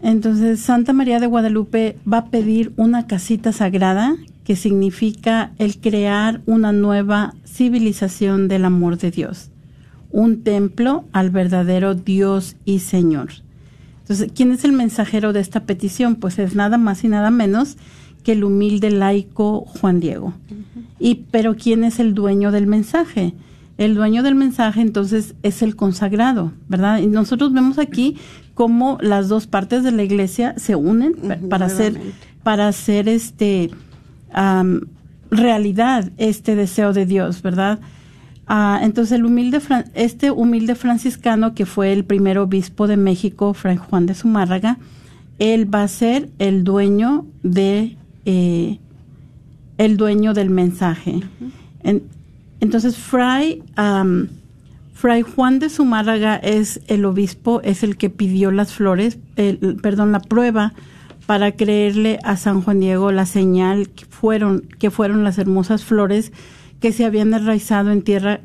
[0.00, 6.40] Entonces, Santa María de Guadalupe va a pedir una casita sagrada que significa el crear
[6.46, 9.50] una nueva civilización del amor de Dios,
[10.12, 13.28] un templo al verdadero Dios y Señor.
[14.00, 16.16] Entonces, ¿quién es el mensajero de esta petición?
[16.16, 17.76] Pues es nada más y nada menos
[18.24, 20.32] que el humilde laico Juan Diego.
[20.98, 23.34] Y pero ¿quién es el dueño del mensaje?
[23.78, 26.98] El dueño del mensaje entonces es el consagrado, ¿verdad?
[26.98, 28.16] Y nosotros vemos aquí
[28.54, 31.14] cómo las dos partes de la iglesia se unen
[31.48, 31.98] para hacer
[32.42, 33.70] para hacer este
[35.30, 37.78] realidad este deseo de Dios, ¿verdad?
[38.48, 39.60] Ah, entonces el humilde
[39.94, 44.78] este humilde franciscano que fue el primer obispo de México, Fray Juan de Zumárraga,
[45.38, 48.78] él va a ser el dueño de eh,
[49.76, 51.20] el dueño del mensaje.
[52.60, 53.62] Entonces Fray
[54.98, 59.16] Fray Juan de Zumárraga es el obispo, es el que pidió las flores,
[59.80, 60.74] perdón, la prueba
[61.24, 66.32] para creerle a San Juan Diego la señal que fueron, que fueron las hermosas flores
[66.80, 68.40] que se habían enraizado en tierra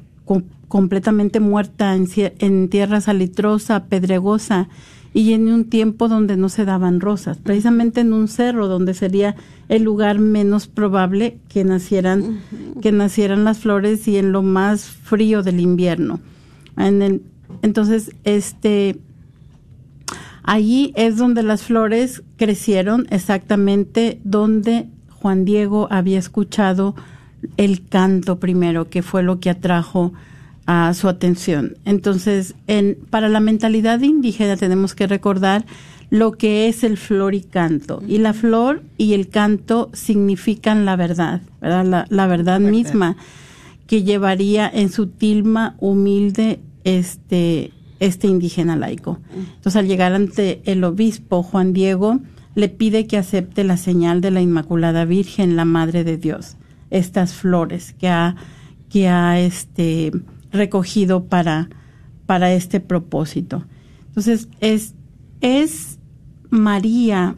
[0.68, 4.70] completamente muerta, en, en tierra salitrosa, pedregosa,
[5.14, 9.36] y en un tiempo donde no se daban rosas, precisamente en un cerro donde sería
[9.70, 12.42] el lugar menos probable que nacieran,
[12.82, 16.20] que nacieran las flores y en lo más frío del invierno.
[16.78, 17.22] En el,
[17.62, 19.00] entonces, este,
[20.44, 26.96] Allí es donde las flores crecieron, exactamente donde Juan Diego había escuchado
[27.56, 30.12] el canto primero, que fue lo que atrajo
[30.66, 31.78] a su atención.
[31.86, 35.66] Entonces, en, para la mentalidad indígena tenemos que recordar
[36.10, 38.04] lo que es el flor y canto.
[38.08, 42.06] Y la flor y el canto significan la verdad, ¿verdad?
[42.10, 43.18] La, verdad misma
[43.88, 49.20] que llevaría en su tilma humilde este este indígena laico.
[49.34, 52.20] Entonces, al llegar ante el obispo Juan Diego,
[52.54, 56.58] le pide que acepte la señal de la Inmaculada Virgen, la Madre de Dios,
[56.92, 58.36] estas flores que ha,
[58.90, 60.12] que ha este,
[60.54, 61.70] recogido para,
[62.26, 63.66] para este propósito.
[64.08, 64.96] Entonces, es,
[65.42, 66.00] es
[66.50, 67.36] María,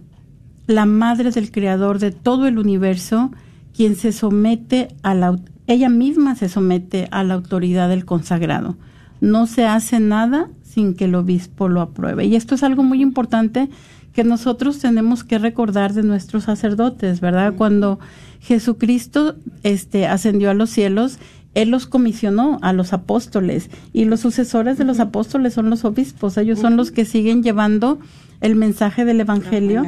[0.67, 3.31] la Madre del Creador de todo el universo,
[3.75, 8.77] quien se somete a la, ella misma se somete a la autoridad del consagrado
[9.21, 12.25] no se hace nada sin que el obispo lo apruebe.
[12.25, 13.69] Y esto es algo muy importante
[14.13, 17.53] que nosotros tenemos que recordar de nuestros sacerdotes, ¿verdad?
[17.57, 17.99] Cuando
[18.39, 21.17] Jesucristo este ascendió a los cielos,
[21.55, 26.37] él los comisionó a los apóstoles y los sucesores de los apóstoles son los obispos,
[26.37, 27.99] ellos son los que siguen llevando
[28.41, 29.83] el mensaje del evangelio,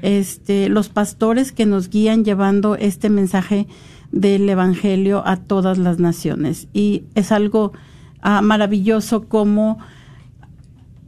[0.00, 3.66] este los pastores que nos guían llevando este mensaje
[4.10, 6.68] del evangelio a todas las naciones.
[6.72, 7.72] Y es algo
[8.20, 9.78] Ah, maravilloso como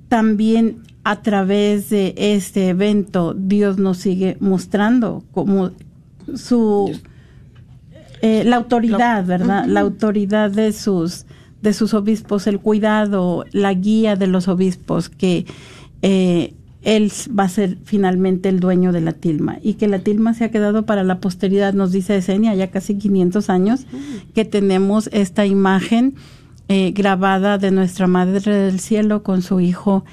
[0.08, 5.70] también a través de este evento Dios nos sigue mostrando como
[6.34, 6.98] su
[8.22, 9.66] eh, la autoridad, ¿verdad?
[9.66, 11.26] La autoridad de sus
[11.62, 15.44] de sus obispos, el cuidado, la guía de los obispos que
[16.02, 20.32] eh, él va a ser finalmente el dueño de la tilma y que la tilma
[20.32, 23.86] se ha quedado para la posteridad, nos dice Esenia, ya casi 500 años
[24.34, 26.14] que tenemos esta imagen
[26.68, 30.04] eh, grabada de nuestra Madre del Cielo con su Hijo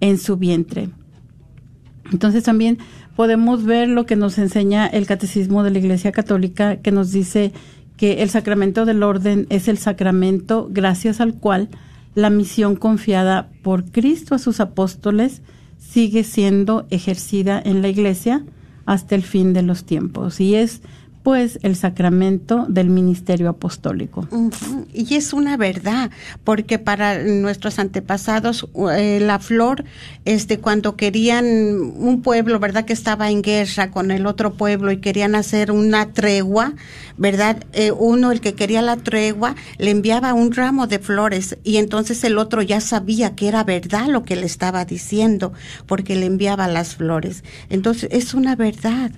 [0.00, 0.88] en su vientre.
[2.10, 2.78] Entonces también
[3.16, 7.52] podemos ver lo que nos enseña el Catecismo de la Iglesia Católica, que nos dice
[7.96, 11.68] que el sacramento del orden es el sacramento gracias al cual
[12.14, 15.42] la misión confiada por Cristo a sus apóstoles
[15.78, 18.44] sigue siendo ejercida en la Iglesia
[18.86, 20.40] hasta el fin de los tiempos.
[20.40, 20.82] Y es
[21.24, 24.28] pues el sacramento del ministerio apostólico.
[24.92, 26.10] Y es una verdad,
[26.44, 29.84] porque para nuestros antepasados eh, la flor,
[30.26, 34.98] este, cuando querían un pueblo, verdad, que estaba en guerra con el otro pueblo y
[34.98, 36.74] querían hacer una tregua,
[37.16, 41.78] verdad, eh, uno el que quería la tregua le enviaba un ramo de flores y
[41.78, 45.54] entonces el otro ya sabía que era verdad lo que le estaba diciendo,
[45.86, 47.44] porque le enviaba las flores.
[47.70, 49.10] Entonces es una verdad.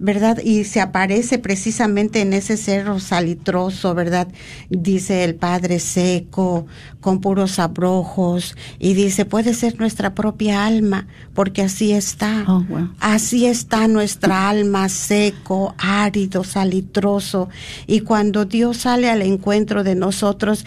[0.00, 0.38] ¿Verdad?
[0.42, 4.28] Y se aparece precisamente en ese cerro salitroso, ¿verdad?
[4.70, 6.66] Dice el Padre seco,
[7.00, 12.46] con puros abrojos, y dice, puede ser nuestra propia alma, porque así está.
[12.48, 12.64] Oh,
[12.98, 17.50] así está nuestra alma seco, árido, salitroso.
[17.86, 20.64] Y cuando Dios sale al encuentro de nosotros,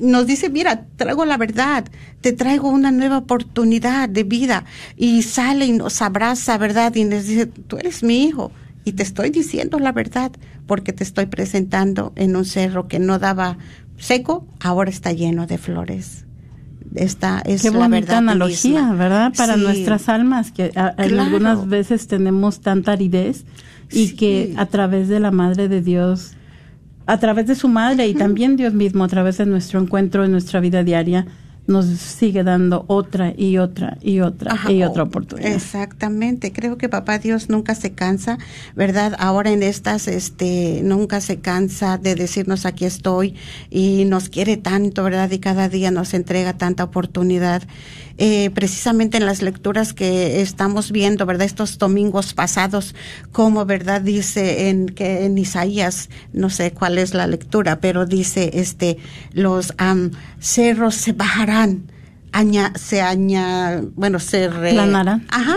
[0.00, 1.84] nos dice, mira, traigo la verdad,
[2.20, 4.64] te traigo una nueva oportunidad de vida.
[4.96, 6.94] Y sale y nos abraza, ¿verdad?
[6.94, 8.52] Y nos dice, tú eres mi hijo
[8.84, 10.32] y te estoy diciendo la verdad
[10.66, 13.58] porque te estoy presentando en un cerro que no daba
[13.98, 16.24] seco, ahora está lleno de flores.
[16.94, 19.32] Esta es Qué la verdad analogía, ¿verdad?
[19.36, 23.44] Para nuestras almas, que algunas veces tenemos tanta aridez
[23.92, 26.32] y que a través de la Madre de Dios,
[27.06, 30.32] a través de su Madre y también Dios mismo, a través de nuestro encuentro en
[30.32, 31.26] nuestra vida diaria,
[31.70, 35.52] nos sigue dando otra y otra y otra Ajá, y otra oportunidad.
[35.52, 38.38] Exactamente, creo que papá Dios nunca se cansa,
[38.74, 39.14] ¿verdad?
[39.18, 43.36] Ahora en estas, este, nunca se cansa de decirnos aquí estoy
[43.70, 45.30] y nos quiere tanto, ¿verdad?
[45.30, 47.62] Y cada día nos entrega tanta oportunidad.
[48.22, 51.46] Eh, precisamente en las lecturas que estamos viendo, ¿verdad?
[51.46, 52.94] Estos domingos pasados,
[53.32, 54.02] como, ¿verdad?
[54.02, 58.98] Dice en que en Isaías, no sé cuál es la lectura, pero dice, este,
[59.32, 61.59] los am, cerros se bajarán,
[62.32, 65.26] aña, se aña, bueno, se re- Planarán.
[65.30, 65.56] Ajá.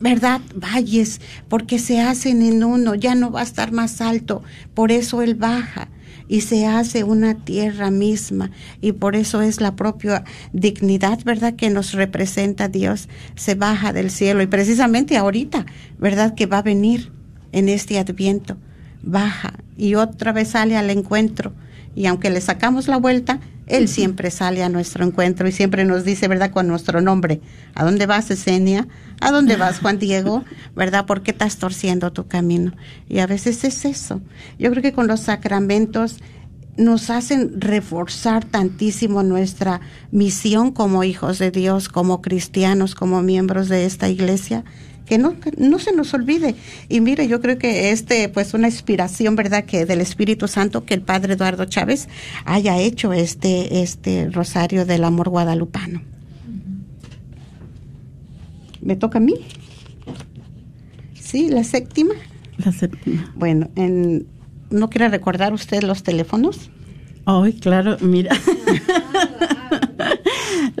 [0.00, 0.40] ¿Verdad?
[0.54, 4.42] Valles, porque se hacen en uno, ya no va a estar más alto,
[4.72, 5.88] por eso él baja
[6.26, 10.24] y se hace una tierra misma y por eso es la propia
[10.54, 11.54] dignidad, ¿verdad?
[11.54, 15.66] Que nos representa Dios, se baja del cielo y precisamente ahorita,
[15.98, 16.34] ¿verdad?
[16.34, 17.12] Que va a venir
[17.52, 18.56] en este adviento,
[19.02, 21.52] baja y otra vez sale al encuentro
[21.94, 23.38] y aunque le sacamos la vuelta,
[23.70, 26.50] Él siempre sale a nuestro encuentro y siempre nos dice, ¿verdad?
[26.50, 27.40] Con nuestro nombre,
[27.74, 28.88] ¿a dónde vas, Esenia?
[29.20, 30.44] ¿A dónde vas, Juan Diego?
[30.74, 31.06] ¿Verdad?
[31.06, 32.72] ¿Por qué estás torciendo tu camino?
[33.08, 34.20] Y a veces es eso.
[34.58, 36.18] Yo creo que con los sacramentos
[36.76, 43.84] nos hacen reforzar tantísimo nuestra misión como hijos de Dios, como cristianos, como miembros de
[43.84, 44.64] esta iglesia,
[45.06, 46.54] que no, que no se nos olvide.
[46.88, 50.94] Y mire, yo creo que este, pues una inspiración, ¿verdad?, que del Espíritu Santo, que
[50.94, 52.08] el Padre Eduardo Chávez
[52.44, 56.02] haya hecho este, este Rosario del Amor Guadalupano.
[58.80, 59.34] ¿Me toca a mí?
[61.14, 62.14] Sí, la séptima.
[62.58, 63.32] La séptima.
[63.36, 64.26] Bueno, en,
[64.70, 66.70] ¿no quiere recordar usted los teléfonos?
[67.26, 68.34] Ay, claro, mira.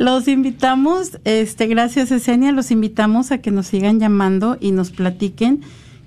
[0.00, 5.60] los invitamos, este, gracias Esenia, los invitamos a que nos sigan llamando y nos platiquen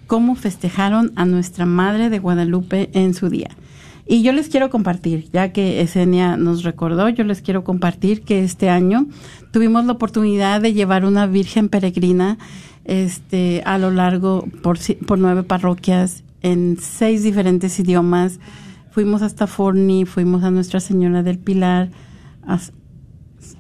[0.08, 3.52] cómo festejaron a nuestra Madre de Guadalupe en su día.
[4.08, 8.44] Y yo les quiero compartir, ya que Esenia nos recordó, yo les quiero compartir que
[8.44, 9.06] este año
[9.52, 12.40] tuvimos la oportunidad de llevar una Virgen peregrina
[12.86, 18.40] este, a lo largo por, por nueve parroquias en seis diferentes idiomas.
[18.90, 21.92] Fuimos hasta Forni, fuimos a Nuestra Señora del Pilar,
[22.48, 22.60] a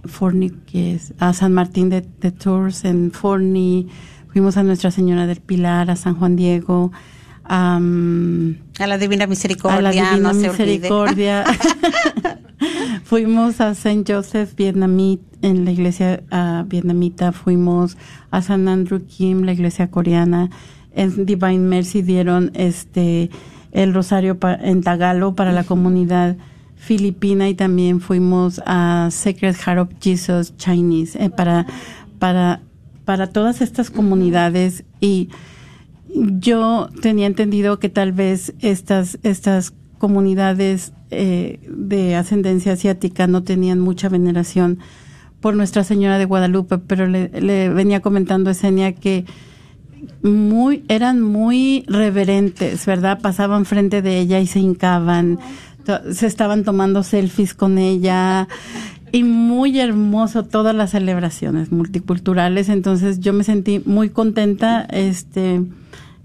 [0.06, 3.88] Forni, que es a San Martín de, de Tours en Forni,
[4.32, 6.91] fuimos a Nuestra Señora del Pilar, a San Juan Diego,
[7.45, 10.34] a, mm, A la Divina Misericordia, a la Divina no.
[10.34, 11.43] Misericordia.
[13.04, 17.97] fuimos a Saint Joseph Vietnamit, en la iglesia ah, vietnamita, fuimos
[18.32, 20.49] a San Andrew Kim, la iglesia coreana.
[20.95, 23.30] En Divine Mercy dieron este
[23.72, 26.38] el rosario pa- en Tagalo para la comunidad
[26.84, 31.65] filipina y también fuimos a Sacred Heart of Jesus Chinese eh, para
[32.19, 32.61] para
[33.05, 34.84] para todas estas comunidades.
[34.99, 35.29] Y
[36.13, 43.79] yo tenía entendido que tal vez estas estas comunidades eh, de ascendencia asiática no tenían
[43.79, 44.79] mucha veneración
[45.39, 49.25] por Nuestra Señora de Guadalupe, pero le, le venía comentando a Esenia que
[50.21, 53.19] muy eran muy reverentes, ¿verdad?
[53.21, 55.39] Pasaban frente de ella y se hincaban,
[56.11, 58.47] se estaban tomando selfies con ella
[59.11, 65.61] y muy hermoso todas las celebraciones multiculturales, entonces yo me sentí muy contenta, este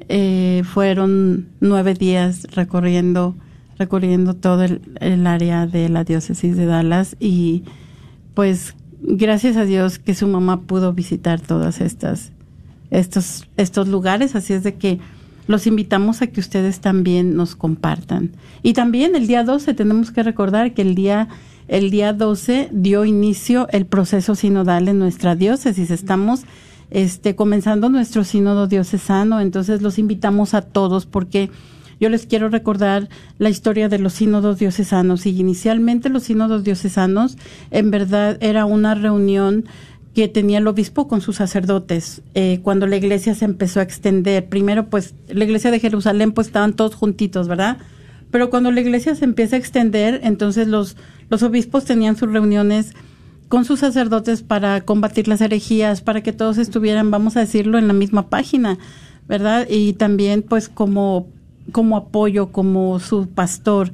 [0.08, 3.36] eh, fueron nueve días recorriendo
[3.78, 7.64] recorriendo todo el, el área de la diócesis de Dallas y
[8.34, 12.32] pues gracias a Dios que su mamá pudo visitar todas estas
[12.90, 14.34] estos estos lugares.
[14.34, 14.98] Así es de que
[15.48, 18.32] los invitamos a que ustedes también nos compartan.
[18.62, 21.28] Y también el día 12 tenemos que recordar que el día
[21.66, 25.90] el día 12 dio inicio el proceso sinodal en nuestra diócesis.
[25.90, 26.44] Estamos
[26.90, 29.40] este comenzando nuestro sínodo diocesano.
[29.40, 31.50] Entonces los invitamos a todos porque
[32.00, 35.26] yo les quiero recordar la historia de los sínodos diocesanos.
[35.26, 37.36] Y inicialmente los sínodos diocesanos
[37.70, 39.64] en verdad era una reunión
[40.18, 44.48] que tenía el obispo con sus sacerdotes eh, cuando la iglesia se empezó a extender.
[44.48, 47.76] Primero pues la iglesia de Jerusalén pues estaban todos juntitos verdad
[48.32, 50.96] pero cuando la iglesia se empieza a extender entonces los
[51.30, 52.94] los obispos tenían sus reuniones
[53.46, 57.86] con sus sacerdotes para combatir las herejías para que todos estuvieran vamos a decirlo en
[57.86, 58.76] la misma página
[59.28, 61.28] verdad y también pues como
[61.72, 63.92] como apoyo, como su pastor.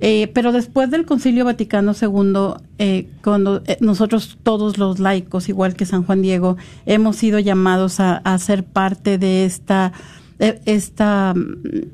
[0.00, 5.74] Eh, pero después del Concilio Vaticano II, eh, cuando eh, nosotros todos los laicos, igual
[5.74, 9.92] que San Juan Diego, hemos sido llamados a, ser parte de esta,
[10.38, 11.86] eh, esta, mm,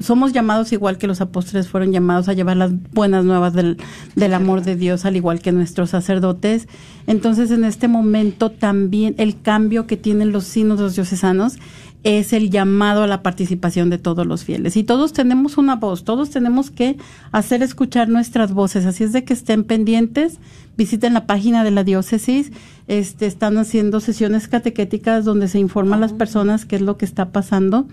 [0.00, 3.76] somos llamados igual que los apóstoles fueron llamados a llevar las buenas nuevas del,
[4.16, 6.66] del amor de Dios, al igual que nuestros sacerdotes.
[7.06, 11.58] Entonces, en este momento también el cambio que tienen los sínodos diocesanos
[12.04, 14.76] es el llamado a la participación de todos los fieles.
[14.76, 16.96] Y todos tenemos una voz, todos tenemos que
[17.30, 18.86] hacer escuchar nuestras voces.
[18.86, 20.38] Así es de que estén pendientes,
[20.76, 22.52] visiten la página de la diócesis,
[22.88, 27.04] este, están haciendo sesiones catequéticas donde se informa a las personas qué es lo que
[27.04, 27.86] está pasando.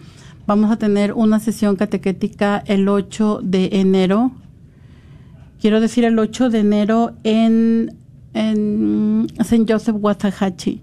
[0.48, 4.32] Vamos a tener una sesión catequética el 8 de enero.
[5.62, 7.96] Quiero decir el 8 de enero en,
[8.34, 9.72] en St.
[9.72, 10.82] Joseph Waxahachie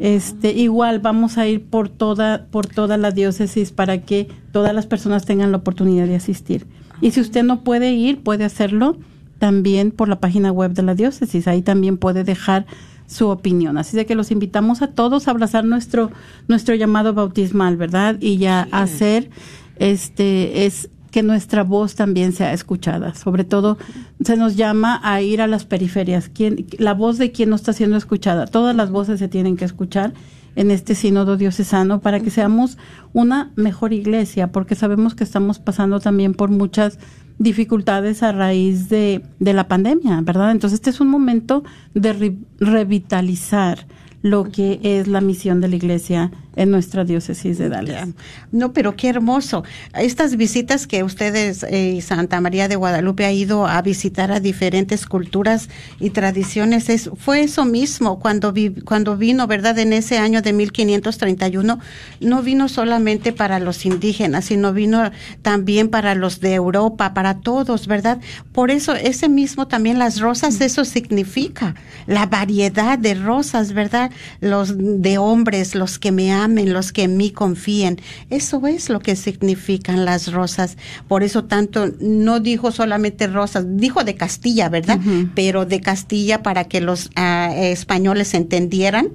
[0.00, 4.86] este, igual vamos a ir por toda, por toda la diócesis para que todas las
[4.86, 6.66] personas tengan la oportunidad de asistir.
[7.02, 8.96] Y si usted no puede ir, puede hacerlo
[9.38, 11.46] también por la página web de la diócesis.
[11.46, 12.66] Ahí también puede dejar
[13.06, 13.76] su opinión.
[13.76, 16.10] Así de que los invitamos a todos a abrazar nuestro,
[16.48, 18.16] nuestro llamado bautismal, ¿verdad?
[18.20, 19.28] Y ya hacer,
[19.76, 23.14] este, es que nuestra voz también sea escuchada.
[23.14, 23.78] Sobre todo,
[24.24, 26.30] se nos llama a ir a las periferias.
[26.32, 28.46] ¿Quién, la voz de quién no está siendo escuchada.
[28.46, 30.12] Todas las voces se tienen que escuchar
[30.56, 32.76] en este sínodo diocesano para que seamos
[33.12, 36.98] una mejor iglesia, porque sabemos que estamos pasando también por muchas
[37.38, 40.50] dificultades a raíz de la pandemia, ¿verdad?
[40.50, 41.62] Entonces, este es un momento
[41.94, 43.86] de revitalizar
[44.22, 48.08] lo que es la misión de la iglesia en nuestra diócesis de Dallas.
[48.52, 49.64] No, pero qué hermoso.
[49.94, 54.40] Estas visitas que ustedes y eh, Santa María de Guadalupe ha ido a visitar a
[54.40, 59.78] diferentes culturas y tradiciones, es, fue eso mismo cuando, vi, cuando vino, ¿verdad?
[59.78, 61.78] En ese año de 1531,
[62.20, 65.10] no vino solamente para los indígenas, sino vino
[65.42, 68.18] también para los de Europa, para todos, ¿verdad?
[68.52, 71.74] Por eso, ese mismo también las rosas, eso significa
[72.06, 74.10] la variedad de rosas, ¿verdad?
[74.40, 78.00] Los de hombres, los que me amen, los que en mí confíen.
[78.30, 80.76] Eso es lo que significan las rosas.
[81.08, 84.98] Por eso tanto, no dijo solamente rosas, dijo de Castilla, ¿verdad?
[85.34, 89.10] Pero de Castilla para que los ah, españoles entendieran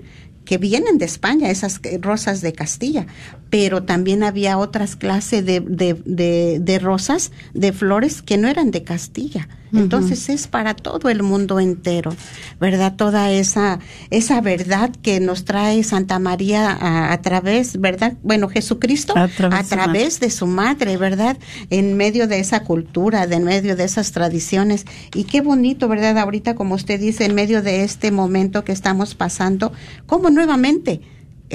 [0.45, 3.07] que vienen de España, esas rosas de Castilla,
[3.55, 8.83] pero también había otras clases de, de, de, rosas, de flores que no eran de
[8.83, 9.47] Castilla.
[9.71, 12.13] Entonces es para todo el mundo entero,
[12.59, 12.95] ¿verdad?
[12.97, 13.79] Toda esa,
[14.09, 18.17] esa verdad que nos trae Santa María a, través, ¿verdad?
[18.23, 21.37] Bueno, Jesucristo a través, de su madre, ¿verdad?
[21.69, 24.85] En medio de esa cultura, de en medio de esas tradiciones.
[25.13, 26.17] Y qué bonito, ¿verdad?
[26.17, 29.71] Ahorita, como usted dice, en medio de este momento que estamos pasando,
[30.07, 31.01] ¿cómo nuevamente?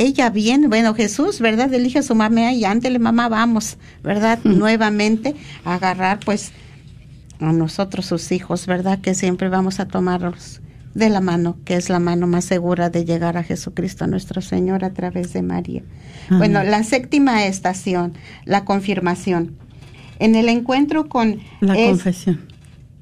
[0.00, 1.72] Ella bien, bueno, Jesús, ¿verdad?
[1.74, 4.38] Elige a su mamá y ándele, mamá, vamos, ¿verdad?
[4.44, 6.52] Nuevamente a agarrar, pues,
[7.38, 9.00] a nosotros, sus hijos, ¿verdad?
[9.00, 10.62] Que siempre vamos a tomarlos
[10.94, 14.86] de la mano, que es la mano más segura de llegar a Jesucristo nuestro Señor
[14.86, 15.82] a través de María.
[16.30, 18.14] Bueno, la séptima estación,
[18.46, 19.54] la confirmación.
[20.18, 21.40] En el encuentro con...
[21.60, 22.40] La confesión.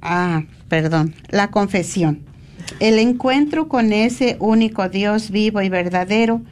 [0.02, 2.22] Ah, perdón, la confesión.
[2.80, 6.42] El encuentro con ese único Dios vivo y verdadero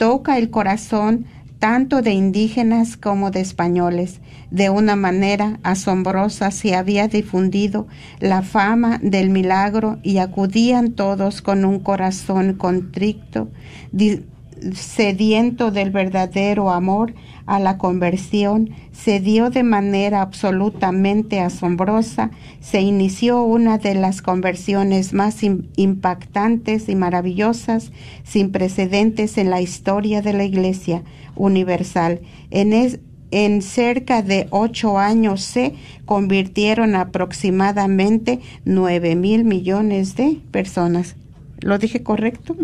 [0.00, 1.26] toca el corazón
[1.58, 4.20] tanto de indígenas como de españoles.
[4.50, 7.86] De una manera asombrosa se había difundido
[8.18, 13.50] la fama del milagro y acudían todos con un corazón contrito,
[14.72, 17.12] sediento del verdadero amor
[17.46, 22.30] a la conversión, se dio de manera absolutamente asombrosa,
[22.60, 27.92] se inició una de las conversiones más impactantes y maravillosas,
[28.24, 31.02] sin precedentes en la historia de la Iglesia
[31.34, 32.20] universal.
[32.50, 32.72] En,
[33.30, 35.74] en cerca de ocho años se
[36.04, 41.16] convirtieron aproximadamente nueve mil millones de personas.
[41.60, 42.56] ¿Lo dije correcto?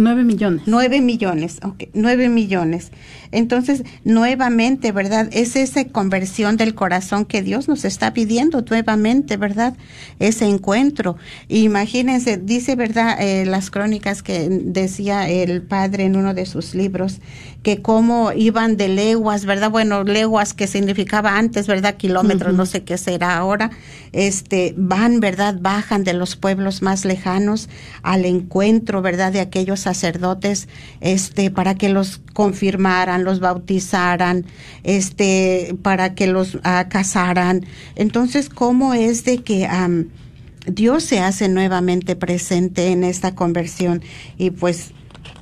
[0.00, 0.62] Nueve millones.
[0.64, 2.90] Nueve millones, ok, nueve millones.
[3.32, 5.28] Entonces, nuevamente, ¿verdad?
[5.30, 9.76] Es esa conversión del corazón que Dios nos está pidiendo nuevamente, ¿verdad?
[10.18, 11.18] Ese encuentro.
[11.48, 13.20] Imagínense, dice, ¿verdad?
[13.20, 17.20] Eh, las crónicas que decía el padre en uno de sus libros,
[17.62, 19.70] que cómo iban de leguas, ¿verdad?
[19.70, 21.96] Bueno, leguas que significaba antes, ¿verdad?
[21.96, 23.70] Kilómetros, no sé qué será ahora.
[24.12, 25.56] Este, van, ¿verdad?
[25.60, 27.68] Bajan de los pueblos más lejanos
[28.02, 29.32] al encuentro, ¿verdad?
[29.32, 30.68] De aquellos sacerdotes,
[31.00, 34.46] este, para que los confirmaran, los bautizaran,
[34.82, 37.66] este, para que los uh, casaran.
[37.94, 39.68] Entonces, ¿cómo es de que
[40.66, 44.02] Dios se hace nuevamente presente en esta conversión?
[44.38, 44.92] Y pues,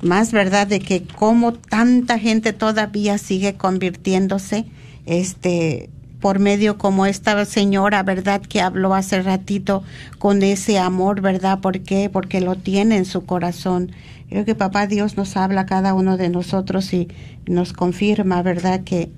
[0.01, 4.65] más verdad de que como tanta gente todavía sigue convirtiéndose,
[5.05, 5.89] este,
[6.19, 8.41] por medio como esta señora, ¿verdad?
[8.41, 9.83] Que habló hace ratito
[10.17, 11.59] con ese amor, ¿verdad?
[11.59, 12.09] ¿Por qué?
[12.09, 13.91] Porque lo tiene en su corazón.
[14.29, 17.07] Creo que papá Dios nos habla a cada uno de nosotros y
[17.47, 18.83] nos confirma, ¿verdad?
[18.83, 19.09] Que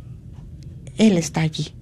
[0.98, 1.74] Él está allí.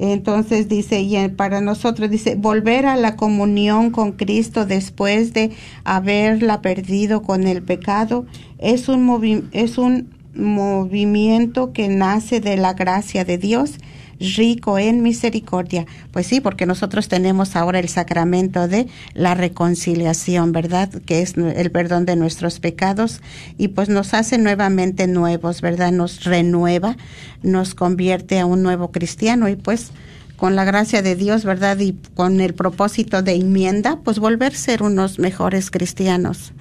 [0.00, 5.50] Entonces dice, y para nosotros dice, volver a la comunión con Cristo después de
[5.82, 8.24] haberla perdido con el pecado
[8.58, 13.78] es un, es un movimiento que nace de la gracia de Dios,
[14.20, 15.86] rico en misericordia.
[16.12, 20.90] Pues sí, porque nosotros tenemos ahora el sacramento de la reconciliación, ¿verdad?
[21.06, 23.20] Que es el perdón de nuestros pecados
[23.56, 25.92] y pues nos hace nuevamente nuevos, ¿verdad?
[25.92, 26.96] Nos renueva,
[27.42, 29.90] nos convierte a un nuevo cristiano y pues
[30.36, 31.78] con la gracia de Dios, ¿verdad?
[31.80, 36.52] Y con el propósito de enmienda, pues volver a ser unos mejores cristianos.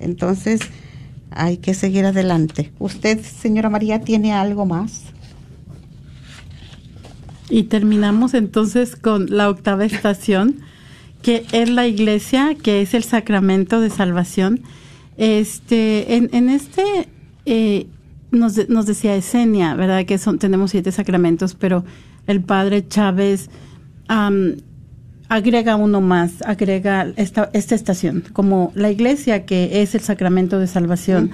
[0.00, 0.60] Entonces,
[1.30, 2.72] hay que seguir adelante.
[2.80, 5.02] ¿Usted, señora María, tiene algo más?
[7.50, 10.60] Y terminamos entonces con la octava estación,
[11.22, 14.60] que es la iglesia, que es el sacramento de salvación.
[15.16, 17.08] Este, en, en este
[17.44, 17.86] eh,
[18.30, 20.04] nos, nos decía Esenia, ¿verdad?
[20.04, 21.84] Que son, tenemos siete sacramentos, pero
[22.26, 23.50] el padre Chávez
[25.28, 30.66] agrega uno más, agrega esta, esta estación, como la iglesia que es el sacramento de
[30.66, 31.30] salvación.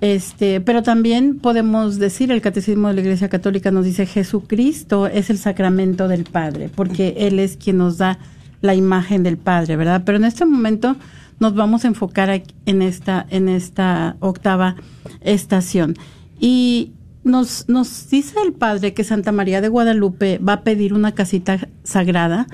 [0.00, 5.30] Este, pero también podemos decir, el catecismo de la Iglesia Católica nos dice Jesucristo es
[5.30, 8.18] el sacramento del Padre, porque Él es quien nos da
[8.60, 10.02] la imagen del Padre, ¿verdad?
[10.04, 10.96] Pero en este momento
[11.38, 14.76] nos vamos a enfocar en esta, en esta octava
[15.20, 15.94] estación.
[16.38, 16.92] Y
[17.22, 21.68] nos, nos dice el Padre que Santa María de Guadalupe va a pedir una casita
[21.82, 22.46] sagrada,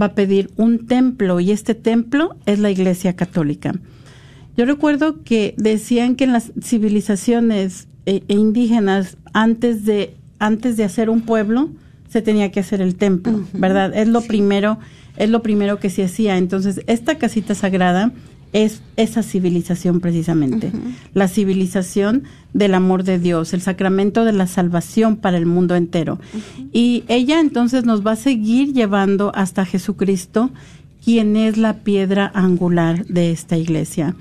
[0.00, 3.74] va a pedir un templo, y este templo es la Iglesia Católica.
[4.56, 10.84] Yo recuerdo que decían que en las civilizaciones eh, e indígenas, antes de, antes de
[10.84, 11.70] hacer un pueblo,
[12.08, 13.94] se tenía que hacer el templo, ¿verdad?
[13.94, 14.78] Es lo primero,
[15.16, 16.38] es lo primero que se hacía.
[16.38, 18.12] Entonces, esta casita sagrada
[18.52, 20.72] es esa civilización precisamente,
[21.12, 22.22] la civilización
[22.54, 26.18] del amor de Dios, el sacramento de la salvación para el mundo entero.
[26.72, 30.50] Y ella entonces nos va a seguir llevando hasta Jesucristo
[31.06, 34.16] quien es la piedra angular de esta iglesia.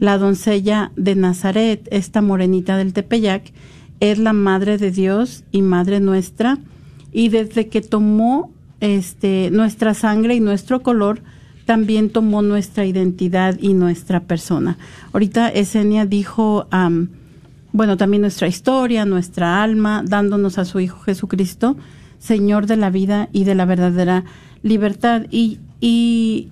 [0.00, 3.52] La doncella de Nazaret, esta morenita del Tepeyac,
[4.00, 6.58] es la madre de Dios y madre nuestra,
[7.12, 11.22] y desde que tomó este nuestra sangre y nuestro color,
[11.66, 14.76] también tomó nuestra identidad y nuestra persona.
[15.12, 16.66] Ahorita Esenia dijo,
[17.70, 21.76] bueno, también nuestra historia, nuestra alma, dándonos a su Hijo Jesucristo,
[22.18, 24.24] Señor de la vida y de la verdadera
[24.64, 25.26] libertad.
[25.30, 26.48] Y y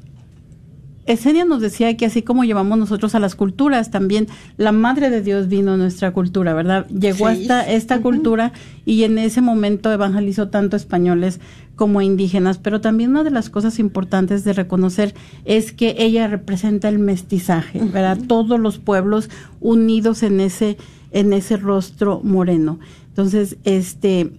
[1.07, 4.26] Esenia nos decía que así como llevamos nosotros a las culturas, también
[4.59, 6.87] la Madre de Dios vino a nuestra cultura, ¿verdad?
[6.89, 8.53] Llegó hasta esta cultura
[8.85, 11.41] y en ese momento evangelizó tanto españoles
[11.76, 15.14] como indígenas, pero también una de las cosas importantes de reconocer
[15.47, 18.18] es que ella representa el mestizaje, ¿verdad?
[18.28, 19.30] Todos los pueblos
[19.62, 20.76] unidos en ese
[21.11, 22.80] en ese rostro moreno.
[23.09, 24.30] Entonces, este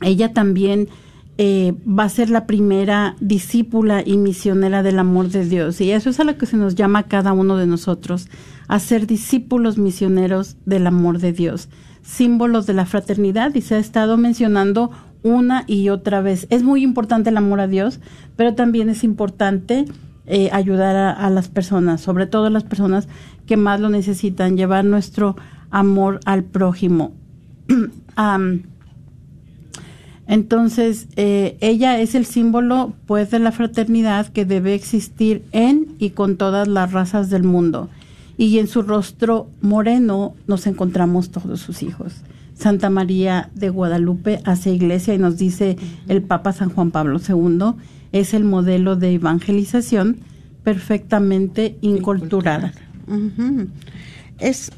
[0.00, 0.88] ella también
[1.38, 5.80] eh, va a ser la primera discípula y misionera del amor de Dios.
[5.80, 8.28] Y eso es a lo que se nos llama a cada uno de nosotros,
[8.68, 11.68] a ser discípulos misioneros del amor de Dios,
[12.02, 13.54] símbolos de la fraternidad.
[13.54, 14.90] Y se ha estado mencionando
[15.22, 16.46] una y otra vez.
[16.50, 18.00] Es muy importante el amor a Dios,
[18.36, 19.86] pero también es importante
[20.26, 23.08] eh, ayudar a, las personas, sobre todo las personas
[23.46, 25.36] que más lo necesitan, llevar nuestro
[25.70, 27.12] amor al prójimo.
[30.26, 36.10] Entonces, eh, ella es el símbolo, pues, de la fraternidad que debe existir en y
[36.10, 37.88] con todas las razas del mundo.
[38.38, 42.22] Y en su rostro moreno nos encontramos todos sus hijos.
[42.54, 45.76] Santa María de Guadalupe hace iglesia y nos dice
[46.08, 47.74] el Papa San Juan Pablo II,
[48.12, 50.18] es el modelo de evangelización
[50.62, 52.72] perfectamente inculturada.
[54.38, 54.70] Es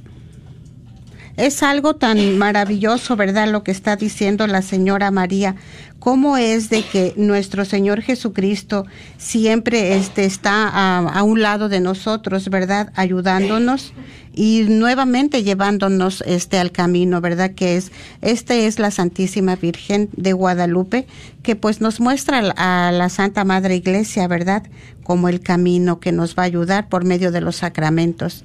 [1.36, 3.48] es algo tan maravilloso, ¿verdad?
[3.50, 5.56] Lo que está diciendo la señora María.
[5.98, 8.84] ¿Cómo es de que nuestro Señor Jesucristo
[9.16, 12.92] siempre este, está a, un lado de nosotros, ¿verdad?
[12.94, 13.94] Ayudándonos
[14.34, 17.52] y nuevamente llevándonos este al camino, ¿verdad?
[17.52, 21.06] Que es, esta es la Santísima Virgen de Guadalupe,
[21.42, 24.64] que pues nos muestra a la Santa Madre Iglesia, ¿verdad?
[25.04, 28.44] Como el camino que nos va a ayudar por medio de los sacramentos.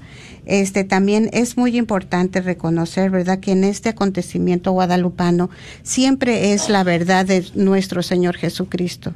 [0.49, 5.51] Este también es muy importante reconocer, ¿verdad?, que en este acontecimiento guadalupano
[5.83, 9.13] siempre es la verdad de nuestro Señor Jesucristo.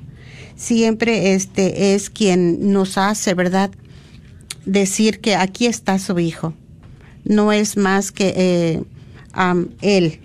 [0.55, 3.71] Siempre este es quien nos hace, ¿verdad?,
[4.65, 6.53] decir que aquí está su hijo.
[7.25, 8.83] No es más que eh,
[9.81, 10.19] él.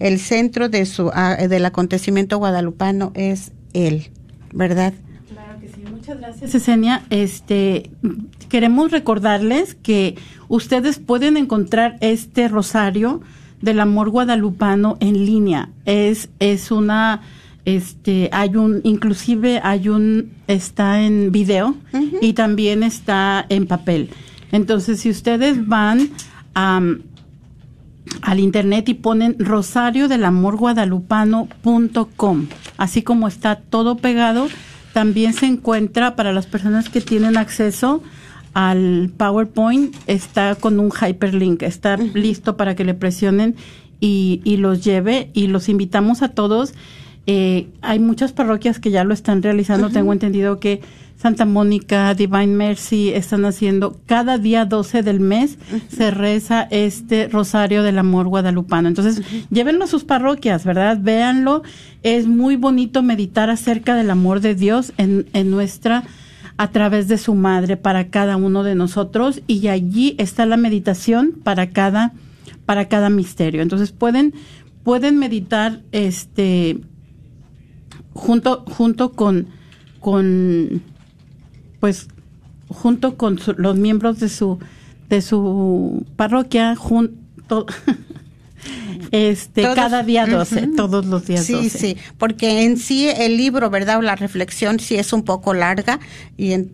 [0.00, 1.10] El centro de su
[1.48, 4.10] del acontecimiento guadalupano es él,
[4.52, 4.92] ¿verdad?
[6.06, 7.02] Muchas gracias, Esenia.
[7.10, 7.90] Este,
[8.48, 13.22] queremos recordarles que ustedes pueden encontrar este rosario
[13.60, 15.70] del amor guadalupano en línea.
[15.84, 17.22] Es, es una,
[17.64, 21.74] este, hay un, inclusive hay un, está en video
[22.20, 24.10] y también está en papel.
[24.52, 26.10] Entonces, si ustedes van
[26.54, 26.80] a
[28.22, 32.46] al internet y ponen rosario del amor guadalupano.com.
[32.76, 34.46] Así como está todo pegado,
[34.96, 38.02] también se encuentra para las personas que tienen acceso
[38.54, 43.56] al PowerPoint, está con un hyperlink, está listo para que le presionen
[44.00, 46.72] y, y los lleve y los invitamos a todos.
[47.26, 49.90] Eh, hay muchas parroquias que ya lo están realizando.
[49.90, 50.80] Tengo entendido que
[51.16, 55.58] Santa Mónica, Divine Mercy están haciendo cada día 12 del mes
[55.88, 58.88] se reza este Rosario del Amor Guadalupano.
[58.88, 60.98] Entonces, llévenlo a sus parroquias, ¿verdad?
[61.00, 61.62] Véanlo.
[62.02, 66.04] Es muy bonito meditar acerca del amor de Dios en, en nuestra
[66.58, 71.32] a través de su madre para cada uno de nosotros y allí está la meditación
[71.42, 72.12] para cada
[72.64, 73.62] para cada misterio.
[73.62, 74.34] Entonces pueden
[74.82, 76.78] pueden meditar este
[78.14, 79.48] junto junto con
[80.00, 80.82] con
[81.86, 82.08] pues
[82.68, 84.58] junto con su- los miembros de su
[85.08, 87.64] de su parroquia junto
[89.12, 90.74] este Todos- cada día 12, Ujú.
[90.76, 91.68] todos los días Sí, 12.
[91.78, 93.98] sí, porque en sí el libro, ¿verdad?
[93.98, 96.00] O la reflexión sí es un poco larga
[96.36, 96.72] y en-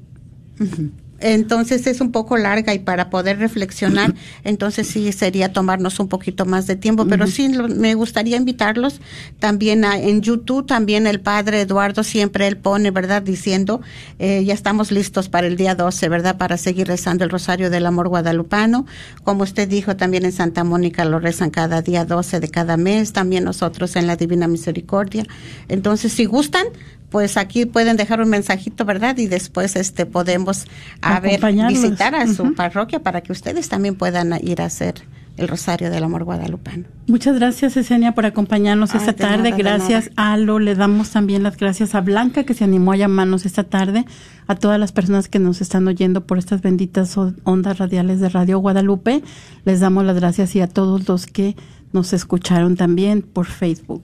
[1.23, 4.15] entonces es un poco larga y para poder reflexionar,
[4.45, 9.01] entonces sí sería tomarnos un poquito más de tiempo, pero sí lo- me gustaría invitarlos
[9.39, 13.23] también a- en YouTube, también el padre Eduardo siempre él pone, ¿verdad?
[13.23, 13.81] Diciendo,
[14.19, 16.37] eh, ya estamos listos para el día 12, ¿verdad?
[16.37, 18.87] Para seguir rezando el Rosario del Amor Guadalupano.
[19.25, 23.13] Como usted dijo, también en Santa Mónica lo rezan cada día 12 de cada mes,
[23.13, 25.25] también nosotros en la Divina Misericordia.
[25.69, 26.65] Entonces, si gustan,
[27.13, 29.19] pues aquí pueden dejar un mensajito, ¿verdad?
[29.19, 30.65] Y después este podemos
[31.03, 34.95] a ver, visitar a su parroquia para que ustedes también puedan ir a hacer
[35.37, 36.85] el Rosario del Amor Guadalupano.
[37.07, 39.51] Muchas gracias, Esenia, por acompañarnos Ay, esta de tarde.
[39.51, 40.59] nada, gracias, Alo.
[40.59, 44.07] Le damos también las gracias a Blanca, que se animó a llamarnos esta tarde,
[44.47, 48.59] a todas las personas que nos están oyendo por estas benditas ondas radiales de Radio
[48.59, 49.23] Guadalupe.
[49.67, 51.57] Les damos las gracias y a todos los que
[51.93, 54.03] nos escucharon también por Facebook.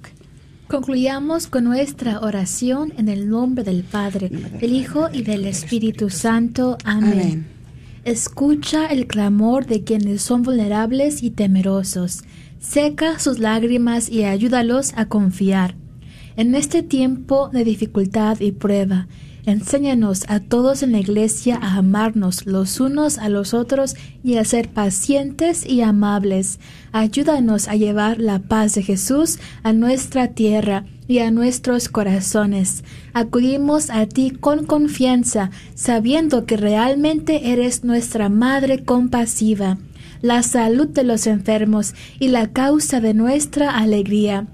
[0.69, 6.77] Concluyamos con nuestra oración en el nombre del Padre, del Hijo y del Espíritu Santo.
[6.85, 7.13] Amén.
[7.13, 7.47] Amén.
[8.05, 12.23] Escucha el clamor de quienes son vulnerables y temerosos.
[12.61, 15.75] Seca sus lágrimas y ayúdalos a confiar.
[16.37, 19.09] En este tiempo de dificultad y prueba,
[19.49, 24.45] enséñanos a todos en la iglesia a amarnos los unos a los otros y a
[24.45, 26.61] ser pacientes y amables.
[26.93, 32.85] Ayúdanos a llevar la paz de Jesús a nuestra tierra y a nuestros corazones.
[33.15, 39.79] Acudimos a ti con confianza, sabiendo que realmente eres nuestra Madre compasiva,
[40.21, 44.47] la salud de los enfermos y la causa de nuestra alegría.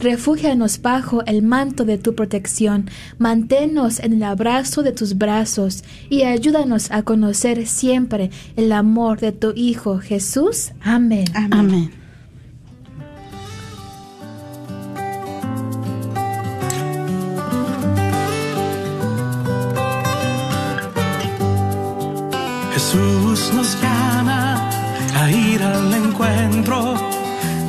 [0.00, 2.88] Refúgianos bajo el manto de tu protección,
[3.18, 9.32] manténnos en el abrazo de tus brazos y ayúdanos a conocer siempre el amor de
[9.32, 10.70] tu Hijo Jesús.
[10.80, 11.24] Amén.
[11.34, 11.90] Amén.
[22.72, 24.70] Jesús nos llama
[25.16, 26.94] a ir al encuentro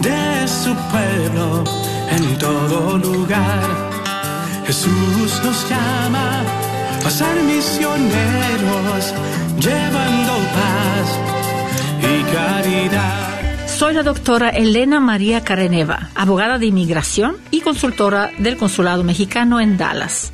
[0.03, 3.63] de su pueblo en todo lugar.
[4.65, 6.43] Jesús nos llama
[7.05, 9.13] a ser misioneros,
[9.59, 11.19] llevando paz
[12.01, 13.67] y caridad.
[13.67, 19.77] Soy la doctora Elena María Careneva, abogada de inmigración y consultora del Consulado Mexicano en
[19.77, 20.33] Dallas.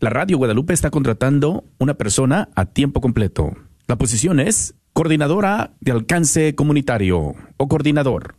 [0.00, 3.54] La Radio Guadalupe está contratando una persona a tiempo completo.
[3.86, 8.34] La posición es coordinadora de alcance comunitario o coordinador.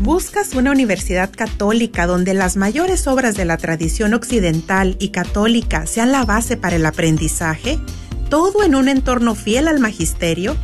[0.00, 6.12] ¿Buscas una universidad católica donde las mayores obras de la tradición occidental y católica sean
[6.12, 7.78] la base para el aprendizaje?
[8.28, 10.54] ¿Todo en un entorno fiel al magisterio?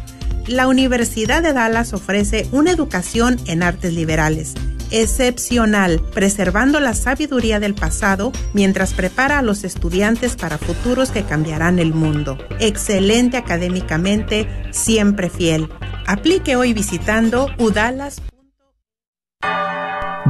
[0.47, 4.55] La Universidad de Dallas ofrece una educación en artes liberales,
[4.91, 11.79] excepcional, preservando la sabiduría del pasado mientras prepara a los estudiantes para futuros que cambiarán
[11.79, 12.39] el mundo.
[12.59, 15.69] Excelente académicamente, siempre fiel.
[16.07, 18.21] Aplique hoy visitando udalas.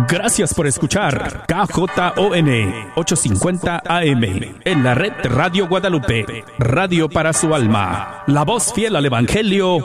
[0.08, 2.48] Gracias por escuchar KJON
[2.96, 4.24] 850 AM
[4.64, 9.78] en la red Radio Guadalupe, radio para su alma, la voz fiel al Evangelio